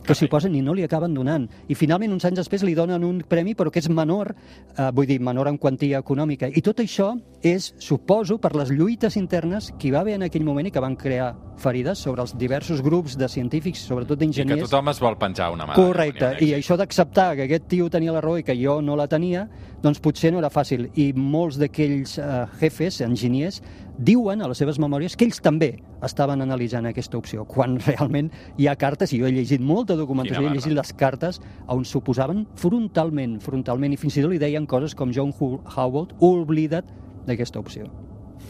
que 0.09 0.17
s'hi 0.17 0.29
oposen 0.29 0.55
i 0.57 0.63
no 0.65 0.75
li 0.75 0.87
acaben 0.87 1.13
donant. 1.15 1.45
I 1.69 1.77
finalment, 1.77 2.15
uns 2.17 2.25
anys 2.29 2.41
després, 2.41 2.65
li 2.65 2.77
donen 2.77 3.05
un 3.05 3.21
premi, 3.29 3.55
però 3.59 3.73
que 3.73 3.83
és 3.83 3.91
menor, 3.93 4.33
eh, 4.33 4.89
vull 4.97 5.07
dir, 5.07 5.21
menor 5.21 5.51
en 5.51 5.59
quantia 5.61 6.01
econòmica. 6.01 6.49
I 6.49 6.65
tot 6.65 6.81
això 6.81 7.13
és, 7.45 7.75
suposo, 7.79 8.39
per 8.41 8.55
les 8.57 8.73
lluites 8.73 9.17
internes 9.21 9.73
que 9.79 9.89
hi 9.89 9.93
va 9.93 10.01
haver 10.01 10.17
en 10.17 10.25
aquell 10.27 10.45
moment 10.45 10.67
i 10.67 10.73
que 10.73 10.81
van 10.81 10.97
crear 10.97 11.35
ferides 11.59 11.99
sobre 11.99 12.23
els 12.23 12.37
diversos 12.39 12.81
grups 12.83 13.17
de 13.19 13.29
científics, 13.29 13.81
sobretot 13.81 14.17
I 14.17 14.19
que 14.19 14.25
d'enginyers. 14.25 14.71
tothom 14.71 14.89
es 14.89 15.01
vol 15.03 15.19
penjar 15.19 15.51
una 15.53 15.67
mà. 15.67 15.75
Correcte, 15.75 16.37
i 16.41 16.55
això 16.55 16.77
d'acceptar 16.79 17.35
que 17.37 17.49
aquest 17.49 17.69
tio 17.69 17.91
tenia 17.91 18.15
la 18.15 18.23
raó 18.23 18.39
i 18.39 18.47
que 18.47 18.57
jo 18.57 18.81
no 18.81 18.97
la 18.97 19.09
tenia, 19.11 19.49
doncs 19.83 20.01
potser 20.01 20.33
no 20.33 20.39
era 20.39 20.51
fàcil. 20.51 20.89
I 20.95 21.13
molts 21.13 21.59
d'aquells 21.59 22.17
eh, 22.19 22.47
jefes, 22.61 23.01
enginyers, 23.05 23.61
diuen 23.99 24.43
a 24.43 24.49
les 24.49 24.59
seves 24.59 24.79
memòries 24.79 25.17
que 25.19 25.27
ells 25.27 25.43
també 25.43 25.73
estaven 26.07 26.43
analitzant 26.45 26.87
aquesta 26.87 27.19
opció, 27.19 27.45
quan 27.45 27.79
realment 27.89 28.31
hi 28.57 28.69
ha 28.71 28.77
cartes, 28.79 29.13
i 29.13 29.21
jo 29.21 29.27
he 29.27 29.35
llegit 29.35 29.61
molta 29.61 29.98
documentació, 29.99 30.43
Quina 30.43 30.55
he 30.55 30.59
llegit 30.59 30.77
les 30.77 30.93
cartes 30.99 31.41
on 31.69 31.85
s'oposaven 31.89 32.45
frontalment, 32.59 33.39
frontalment, 33.45 33.95
i 33.95 34.01
fins 34.01 34.19
i 34.19 34.25
tot 34.25 34.33
li 34.33 34.41
deien 34.43 34.67
coses 34.67 34.95
com 34.99 35.13
John 35.15 35.35
Howard, 35.39 36.15
oblida't 36.21 36.89
d'aquesta 37.27 37.61
opció. 37.61 37.89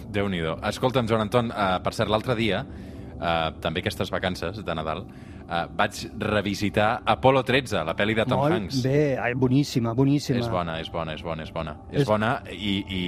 déu 0.08 0.28
nhi 0.28 0.40
Escolta'm, 0.68 1.08
Joan 1.08 1.26
Anton, 1.26 1.50
uh, 1.50 1.80
per 1.84 1.92
cert, 1.92 2.08
l'altre 2.08 2.34
dia, 2.36 2.62
uh, 3.18 3.50
també 3.60 3.80
aquestes 3.80 4.10
vacances 4.10 4.62
de 4.64 4.74
Nadal, 4.74 5.04
uh, 5.48 5.64
vaig 5.76 6.04
revisitar 6.20 7.02
Apolo 7.06 7.42
13, 7.44 7.82
la 7.84 7.94
pel·li 7.96 8.14
de 8.14 8.24
Tom 8.28 8.40
Molt 8.42 8.54
Hanks. 8.54 8.82
bé, 8.84 9.16
ai, 9.18 9.34
boníssima, 9.34 9.94
boníssima. 9.94 10.38
És 10.38 10.48
bona, 10.52 10.78
és 10.80 10.90
bona, 10.92 11.14
és 11.14 11.22
bona, 11.22 11.42
és 11.42 11.52
bona. 11.52 11.76
És, 11.90 12.00
És- 12.02 12.06
bona 12.08 12.42
i, 12.52 12.76
i, 12.88 13.02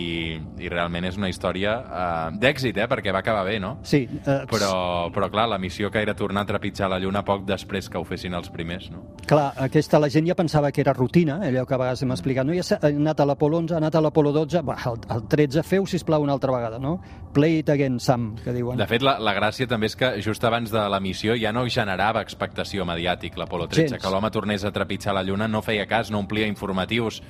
i 0.64 0.68
realment 0.68 1.04
és 1.10 1.16
una 1.20 1.28
història 1.30 1.76
uh, 1.80 2.38
d'èxit, 2.40 2.76
eh? 2.76 2.88
perquè 2.90 3.12
va 3.12 3.20
acabar 3.24 3.44
bé, 3.46 3.58
no? 3.60 3.78
Sí, 3.82 4.02
eh, 4.26 4.38
Però, 4.50 5.10
però 5.14 5.28
clar, 5.30 5.46
la 5.48 5.58
missió 5.58 5.90
que 5.90 6.00
era 6.02 6.14
tornar 6.14 6.42
a 6.42 6.46
trepitjar 6.46 6.88
la 6.90 6.98
Lluna 6.98 7.22
poc 7.24 7.44
després 7.46 7.88
que 7.90 7.98
ho 7.98 8.04
fessin 8.04 8.34
els 8.34 8.50
primers, 8.50 8.90
no? 8.90 9.04
Clar, 9.26 9.52
aquesta 9.62 9.98
la 10.00 10.08
gent 10.10 10.26
ja 10.26 10.34
pensava 10.34 10.70
que 10.72 10.80
era 10.82 10.92
rutina, 10.96 11.38
allò 11.46 11.64
que 11.66 11.74
a 11.74 11.78
vegades 11.78 12.02
hem 12.02 12.10
explicat. 12.12 12.46
No, 12.46 12.54
ja 12.56 12.62
s'ha 12.66 12.78
anat 12.88 13.20
a 13.20 13.26
l'Apolo 13.28 13.58
11, 13.60 13.74
ha 13.74 13.80
anat 13.82 13.94
a 13.94 14.00
l'Apolo 14.02 14.32
12, 14.32 14.62
va, 14.66 14.76
el, 14.90 14.98
el 15.14 15.26
13 15.30 15.62
feu, 15.66 15.86
sisplau, 15.86 16.22
una 16.22 16.32
altra 16.32 16.52
vegada, 16.52 16.78
no? 16.78 16.96
Play 17.34 17.58
it 17.60 17.68
again, 17.70 18.00
Sam, 18.00 18.34
que 18.42 18.52
diuen. 18.52 18.78
De 18.80 18.86
fet, 18.90 19.02
la, 19.06 19.18
la 19.22 19.34
gràcia 19.36 19.68
també 19.70 19.86
és 19.90 19.94
que 19.96 20.12
just 20.24 20.42
abans 20.44 20.72
de 20.72 20.82
la 20.90 20.98
missió 21.00 21.36
ja 21.38 21.52
no 21.54 21.66
generava 21.70 22.20
expectació 22.30 22.86
mediàtic 22.88 23.36
l'Apolo 23.36 23.66
13, 23.68 23.96
Gens. 23.96 24.02
que 24.02 24.10
l'home 24.14 24.30
tornés 24.30 24.64
a 24.64 24.70
trepitjar 24.72 25.12
la 25.14 25.22
Lluna 25.26 25.48
no 25.50 25.60
feia 25.66 25.86
cas, 25.90 26.10
no 26.10 26.18
omplia 26.22 26.46
informatius, 26.46 27.20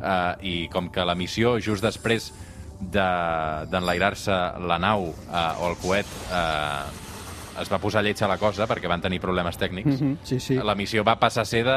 eh, 0.00 0.34
i 0.42 0.68
com 0.72 0.90
que 0.90 1.04
la 1.04 1.14
missió 1.14 1.58
just 1.60 1.84
després 1.84 2.32
de- 2.80 3.66
d'enlairar-se 3.70 4.32
la 4.66 4.78
nau 4.78 5.08
eh, 5.08 5.60
o 5.60 5.70
el 5.70 5.76
coet 5.80 6.06
eh, 6.32 7.04
es 7.62 7.70
va 7.72 7.78
posar 7.80 8.02
lleig 8.04 8.20
a 8.20 8.28
la 8.28 8.36
cosa 8.36 8.66
perquè 8.68 8.84
van 8.90 9.00
tenir 9.00 9.16
problemes 9.18 9.56
tècnics, 9.56 9.94
Mhm, 10.02 10.18
sí, 10.22 10.38
sí. 10.40 10.54
la 10.60 10.74
missió 10.76 11.02
va 11.02 11.14
passar 11.18 11.40
a 11.46 11.48
ser 11.48 11.62
de 11.64 11.76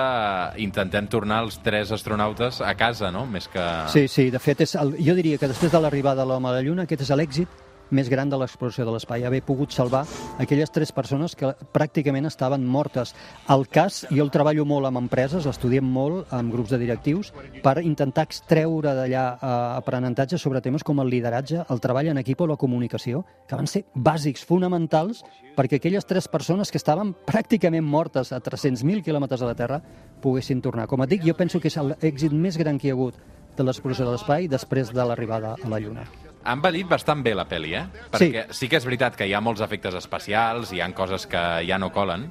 intentem 0.62 1.08
tornar 1.08 1.44
els 1.46 1.60
tres 1.64 1.94
astronautes 1.96 2.60
a 2.60 2.74
casa, 2.76 3.12
no? 3.12 3.26
Més 3.26 3.48
que... 3.48 3.64
Sí, 3.88 4.08
sí, 4.10 4.30
de 4.30 4.40
fet, 4.40 4.60
és 4.68 4.76
el, 4.76 4.98
jo 5.00 5.16
diria 5.16 5.38
que 5.38 5.48
després 5.48 5.72
de 5.72 5.80
l'arribada 5.80 6.26
de 6.26 6.28
l'home 6.28 6.50
a 6.50 6.58
la 6.58 6.62
Lluna, 6.62 6.84
aquest 6.84 7.02
és 7.08 7.12
l'èxit 7.16 7.48
més 7.96 8.10
gran 8.10 8.30
de 8.30 8.38
l'exploració 8.40 8.86
de 8.88 8.94
l'espai, 8.94 9.26
haver 9.26 9.42
pogut 9.46 9.74
salvar 9.74 10.06
aquelles 10.40 10.72
tres 10.72 10.92
persones 10.96 11.36
que 11.36 11.52
pràcticament 11.74 12.28
estaven 12.30 12.66
mortes. 12.66 13.16
El 13.50 13.68
cas, 13.68 14.06
jo 14.10 14.24
el 14.24 14.32
treballo 14.34 14.66
molt 14.70 14.90
amb 14.90 15.02
empreses, 15.02 15.48
l'estudiem 15.48 15.86
molt 15.86 16.34
amb 16.36 16.54
grups 16.54 16.74
de 16.74 16.80
directius, 16.82 17.34
per 17.64 17.80
intentar 17.84 18.28
extreure 18.30 18.94
d'allà 18.98 19.26
eh, 19.34 19.54
aprenentatge 19.80 20.38
sobre 20.38 20.62
temes 20.62 20.86
com 20.86 21.02
el 21.02 21.12
lideratge, 21.12 21.66
el 21.70 21.84
treball 21.84 22.12
en 22.14 22.22
equip 22.22 22.42
o 22.42 22.50
la 22.50 22.60
comunicació, 22.60 23.24
que 23.48 23.60
van 23.60 23.70
ser 23.70 23.86
bàsics, 23.96 24.46
fonamentals, 24.46 25.24
perquè 25.58 25.80
aquelles 25.80 26.08
tres 26.08 26.30
persones 26.32 26.72
que 26.72 26.80
estaven 26.80 27.14
pràcticament 27.28 27.86
mortes 27.86 28.32
a 28.32 28.40
300.000 28.40 29.04
quilòmetres 29.04 29.42
de 29.42 29.50
la 29.50 29.58
Terra 29.58 29.82
poguessin 30.22 30.62
tornar. 30.62 30.88
Com 30.88 31.04
et 31.04 31.16
dic, 31.16 31.28
jo 31.28 31.36
penso 31.36 31.60
que 31.60 31.72
és 31.72 31.78
l'èxit 31.80 32.36
més 32.36 32.58
gran 32.60 32.80
que 32.80 32.90
hi 32.90 32.94
ha 32.94 32.98
hagut 32.98 33.20
de 33.58 33.68
l'exploració 33.68 34.08
de 34.08 34.16
l'espai 34.16 34.48
després 34.48 34.94
de 34.96 35.06
l'arribada 35.06 35.56
a 35.60 35.72
la 35.72 35.84
Lluna. 35.84 36.08
Ha 36.44 36.54
envellit 36.56 36.88
bastant 36.88 37.22
bé 37.24 37.34
la 37.36 37.46
pel·li, 37.50 37.74
eh? 37.76 37.86
Perquè 38.12 38.46
sí. 38.48 38.60
sí 38.62 38.70
que 38.72 38.78
és 38.80 38.86
veritat 38.88 39.18
que 39.20 39.28
hi 39.28 39.34
ha 39.36 39.42
molts 39.44 39.62
efectes 39.62 39.96
especials, 40.00 40.72
hi 40.74 40.80
han 40.82 40.94
coses 40.96 41.28
que 41.28 41.42
ja 41.68 41.78
no 41.78 41.92
colen, 41.92 42.30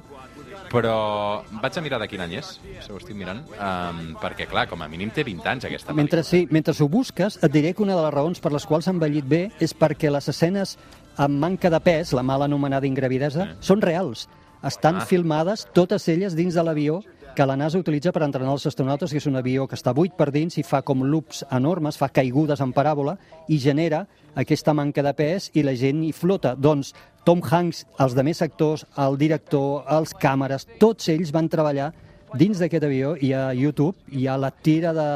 però 0.69 1.41
vaig 1.61 1.77
a 1.77 1.81
mirar 1.81 1.99
de 2.01 2.07
quin 2.09 2.21
any 2.25 2.35
és, 2.39 2.55
si 2.81 2.91
ho 2.91 2.97
estic 2.99 3.17
mirant, 3.17 3.41
um, 3.57 4.01
perquè, 4.21 4.47
clar, 4.49 4.67
com 4.69 4.81
a 4.81 4.87
mínim 4.89 5.09
té 5.13 5.23
20 5.25 5.49
anys 5.49 5.65
aquesta 5.69 5.91
pel·li. 5.91 6.01
Mentre, 6.01 6.23
sí, 6.25 6.47
mentre 6.51 6.73
ho 6.77 6.89
busques, 6.89 7.39
et 7.41 7.51
diré 7.53 7.73
que 7.73 7.83
una 7.85 7.95
de 7.97 8.03
les 8.05 8.13
raons 8.13 8.41
per 8.41 8.51
les 8.53 8.65
quals 8.69 8.87
ha 8.89 8.93
envellit 8.95 9.25
bé 9.29 9.43
és 9.59 9.73
perquè 9.77 10.11
les 10.13 10.29
escenes 10.29 10.77
amb 11.19 11.39
manca 11.41 11.69
de 11.73 11.79
pes, 11.83 12.13
la 12.13 12.23
mal 12.23 12.45
anomenada 12.45 12.87
ingravidesa, 12.87 13.55
són 13.59 13.81
reals. 13.81 14.27
Estan 14.63 14.97
Ah. 14.97 15.05
filmades 15.05 15.67
totes 15.73 16.07
elles 16.09 16.35
dins 16.35 16.53
de 16.53 16.63
l'avió 16.63 17.01
que 17.35 17.45
la 17.45 17.55
NASA 17.55 17.79
utilitza 17.79 18.11
per 18.11 18.23
entrenar 18.25 18.51
els 18.55 18.65
astronautes, 18.67 19.11
que 19.11 19.19
és 19.21 19.27
un 19.29 19.37
avió 19.39 19.67
que 19.67 19.77
està 19.77 19.93
buit 19.95 20.15
per 20.17 20.29
dins 20.35 20.57
i 20.59 20.63
fa 20.65 20.81
com 20.85 21.05
loops 21.05 21.43
enormes, 21.55 21.97
fa 21.99 22.09
caigudes 22.13 22.61
en 22.63 22.73
paràbola 22.75 23.15
i 23.47 23.59
genera 23.59 24.05
aquesta 24.35 24.73
manca 24.73 25.03
de 25.05 25.13
pes 25.15 25.49
i 25.53 25.63
la 25.63 25.75
gent 25.77 26.03
hi 26.03 26.11
flota. 26.15 26.55
Doncs 26.55 26.93
Tom 27.25 27.41
Hanks, 27.45 27.85
els 27.99 28.15
de 28.17 28.25
més 28.25 28.41
actors, 28.41 28.85
el 28.97 29.17
director, 29.21 29.83
els 29.89 30.13
càmeres, 30.17 30.67
tots 30.79 31.09
ells 31.13 31.33
van 31.35 31.49
treballar 31.49 31.91
dins 32.37 32.59
d'aquest 32.61 32.85
avió 32.85 33.15
i 33.17 33.33
a 33.33 33.49
YouTube 33.57 33.95
hi 34.13 34.27
ha 34.27 34.37
la 34.37 34.51
tira 34.51 34.93
de 34.93 35.09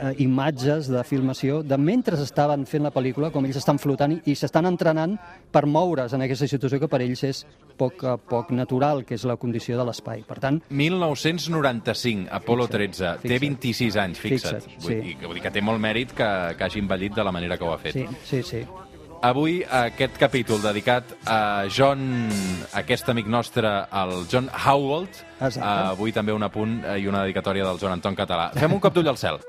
eh, 0.00 0.14
imatges 0.24 0.88
de 0.90 1.02
filmació 1.04 1.60
de 1.62 1.78
mentre 1.78 2.18
estaven 2.20 2.66
fent 2.66 2.86
la 2.86 2.92
pel·lícula, 2.94 3.30
com 3.30 3.46
ells 3.46 3.60
estan 3.60 3.78
flotant 3.78 4.16
i, 4.16 4.20
i 4.32 4.36
s'estan 4.38 4.68
entrenant 4.70 5.16
per 5.52 5.66
moure's 5.66 6.14
en 6.16 6.24
aquesta 6.26 6.48
situació 6.50 6.80
que 6.80 6.90
per 6.90 7.02
ells 7.04 7.24
és 7.28 7.44
poc 7.80 8.04
a 8.04 8.16
poc 8.18 8.52
natural, 8.56 9.04
que 9.08 9.16
és 9.16 9.24
la 9.28 9.38
condició 9.40 9.78
de 9.78 9.86
l'espai. 9.88 10.24
Per 10.28 10.38
tant, 10.42 10.60
1995, 10.68 12.28
Apolo 12.40 12.68
13. 12.68 13.16
Té 13.22 13.38
fixa't. 13.38 13.48
26 13.48 13.96
anys, 14.04 14.20
fixa't. 14.20 14.60
Fixa't, 14.60 14.84
vull, 14.84 15.00
sí. 15.00 15.16
vull 15.24 15.40
dir 15.40 15.46
que 15.46 15.54
té 15.54 15.64
molt 15.64 15.82
mèrit 15.82 16.14
que, 16.16 16.30
que 16.58 16.68
hagi 16.68 16.84
envellit 16.84 17.16
de 17.16 17.26
la 17.26 17.34
manera 17.34 17.58
que 17.60 17.66
ho 17.66 17.74
ha 17.74 17.80
fet. 17.80 17.96
sí, 17.96 18.06
sí, 18.24 18.42
sí. 18.42 18.64
Avui 19.20 19.58
aquest 19.60 20.14
capítol 20.16 20.62
dedicat 20.64 21.10
a 21.28 21.66
John, 21.68 22.30
aquest 22.72 23.10
amic 23.12 23.26
nostre, 23.28 23.68
el 23.92 24.24
John 24.32 24.48
Howald. 24.48 25.12
Exacte. 25.40 25.60
avui 25.66 26.12
també 26.12 26.32
un 26.32 26.42
apunt 26.44 26.78
eh, 26.84 26.98
i 27.00 27.06
una 27.08 27.22
dedicatòria 27.26 27.66
del 27.68 27.78
Joan 27.80 27.98
Anton 27.98 28.16
Català. 28.16 28.50
Fem 28.56 28.72
un 28.72 28.80
cop 28.80 28.96
d'ull 28.96 29.08
al 29.12 29.20
cel. 29.20 29.40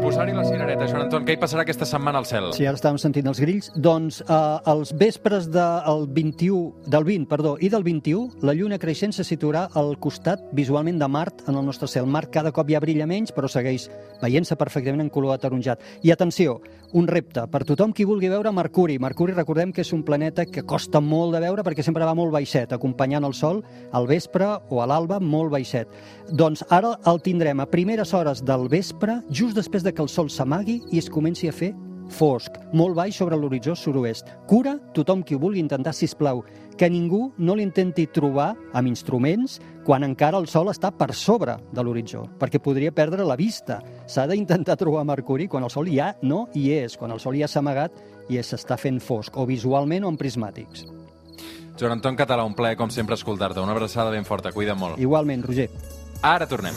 Posar-hi 0.00 0.32
la 0.32 0.44
cirereta, 0.44 0.86
Joan 0.88 1.04
Anton, 1.04 1.24
què 1.26 1.34
hi 1.36 1.40
passarà 1.40 1.62
aquesta 1.64 1.86
setmana 1.88 2.20
al 2.22 2.26
cel? 2.28 2.48
Sí, 2.56 2.64
ara 2.66 2.78
estàvem 2.78 2.98
sentint 3.00 3.28
els 3.28 3.40
grills. 3.42 3.68
Doncs 3.76 4.20
eh, 4.24 4.38
els 4.72 4.94
vespres 4.96 5.48
del 5.52 6.06
21, 6.16 6.88
del 6.90 7.06
20, 7.06 7.28
perdó, 7.30 7.54
i 7.60 7.68
del 7.72 7.84
21, 7.86 8.40
la 8.46 8.54
lluna 8.56 8.80
creixent 8.80 9.12
se 9.16 9.26
situarà 9.28 9.66
al 9.76 9.92
costat 10.00 10.42
visualment 10.56 11.00
de 11.00 11.08
Mart 11.08 11.44
en 11.48 11.58
el 11.60 11.66
nostre 11.66 11.88
cel. 11.90 12.08
Mart 12.08 12.32
cada 12.32 12.52
cop 12.56 12.70
ja 12.72 12.80
brilla 12.80 13.08
menys, 13.10 13.34
però 13.36 13.50
segueix 13.50 13.90
veient-se 14.22 14.56
perfectament 14.60 15.04
en 15.04 15.12
color 15.12 15.36
ataronjat. 15.36 15.84
I 16.02 16.14
atenció, 16.14 16.58
un 16.92 17.06
repte 17.06 17.44
per 17.50 17.62
tothom 17.68 17.92
qui 17.94 18.06
vulgui 18.08 18.30
veure 18.32 18.50
Mercuri. 18.52 18.98
Mercuri, 18.98 19.34
recordem 19.36 19.72
que 19.72 19.84
és 19.84 19.92
un 19.94 20.02
planeta 20.06 20.46
que 20.46 20.64
costa 20.66 21.00
molt 21.00 21.36
de 21.36 21.42
veure 21.44 21.64
perquè 21.66 21.84
sempre 21.86 22.06
va 22.08 22.16
molt 22.18 22.32
baixet, 22.34 22.72
acompanyant 22.74 23.26
el 23.26 23.36
Sol 23.36 23.62
al 23.92 24.08
vespre 24.10 24.48
o 24.70 24.80
a 24.82 24.88
l'alba 24.90 25.20
molt 25.20 25.52
baixet. 25.54 25.92
Doncs 26.30 26.64
ara 26.70 26.96
el 27.10 27.22
tindrem 27.22 27.62
a 27.62 27.68
primeres 27.70 28.14
hores 28.14 28.42
del 28.46 28.68
vespre, 28.72 29.20
just 29.30 29.58
després 29.58 29.86
de 29.86 29.89
que 29.94 30.02
el 30.02 30.08
Sol 30.08 30.30
s'amagui 30.30 30.80
i 30.90 30.98
es 30.98 31.10
comenci 31.10 31.48
a 31.48 31.54
fer 31.54 31.74
fosc, 32.10 32.56
molt 32.74 32.96
baix 32.98 33.16
sobre 33.16 33.38
l'horitzó 33.38 33.76
sud-oest. 33.78 34.28
Cura 34.50 34.76
tothom 34.94 35.22
qui 35.22 35.36
ho 35.36 35.40
vulgui 35.42 35.62
intentar, 35.62 35.94
si 35.94 36.08
plau, 36.18 36.42
que 36.76 36.90
ningú 36.90 37.30
no 37.38 37.54
l'intenti 37.54 38.06
trobar 38.08 38.54
amb 38.72 38.88
instruments 38.88 39.58
quan 39.84 40.04
encara 40.04 40.38
el 40.40 40.48
Sol 40.48 40.70
està 40.72 40.90
per 40.90 41.12
sobre 41.14 41.56
de 41.72 41.84
l'horitzó, 41.84 42.24
perquè 42.40 42.60
podria 42.62 42.92
perdre 42.92 43.26
la 43.26 43.36
vista. 43.36 43.80
S'ha 44.06 44.26
d'intentar 44.26 44.78
trobar 44.80 45.04
Mercuri 45.04 45.48
quan 45.48 45.64
el 45.64 45.70
Sol 45.70 45.90
ja 45.92 46.14
no 46.22 46.46
hi 46.54 46.70
és, 46.80 46.96
quan 46.96 47.12
el 47.12 47.20
Sol 47.20 47.38
ja 47.38 47.48
s'ha 47.48 47.60
amagat 47.60 48.00
i 48.30 48.40
s'està 48.40 48.78
fent 48.78 49.00
fosc, 49.00 49.36
o 49.36 49.46
visualment 49.46 50.04
o 50.04 50.12
amb 50.12 50.20
prismàtics. 50.20 50.86
Joan 51.80 51.96
Anton 51.96 52.16
Català, 52.16 52.44
un 52.44 52.54
plaer, 52.54 52.76
com 52.76 52.90
sempre, 52.92 53.16
escoltar-te. 53.16 53.60
Una 53.60 53.72
abraçada 53.72 54.10
ben 54.12 54.28
forta, 54.28 54.52
cuida 54.52 54.74
molt. 54.76 55.00
Igualment, 55.00 55.46
Roger. 55.48 55.70
Ara 56.20 56.46
tornem. 56.46 56.76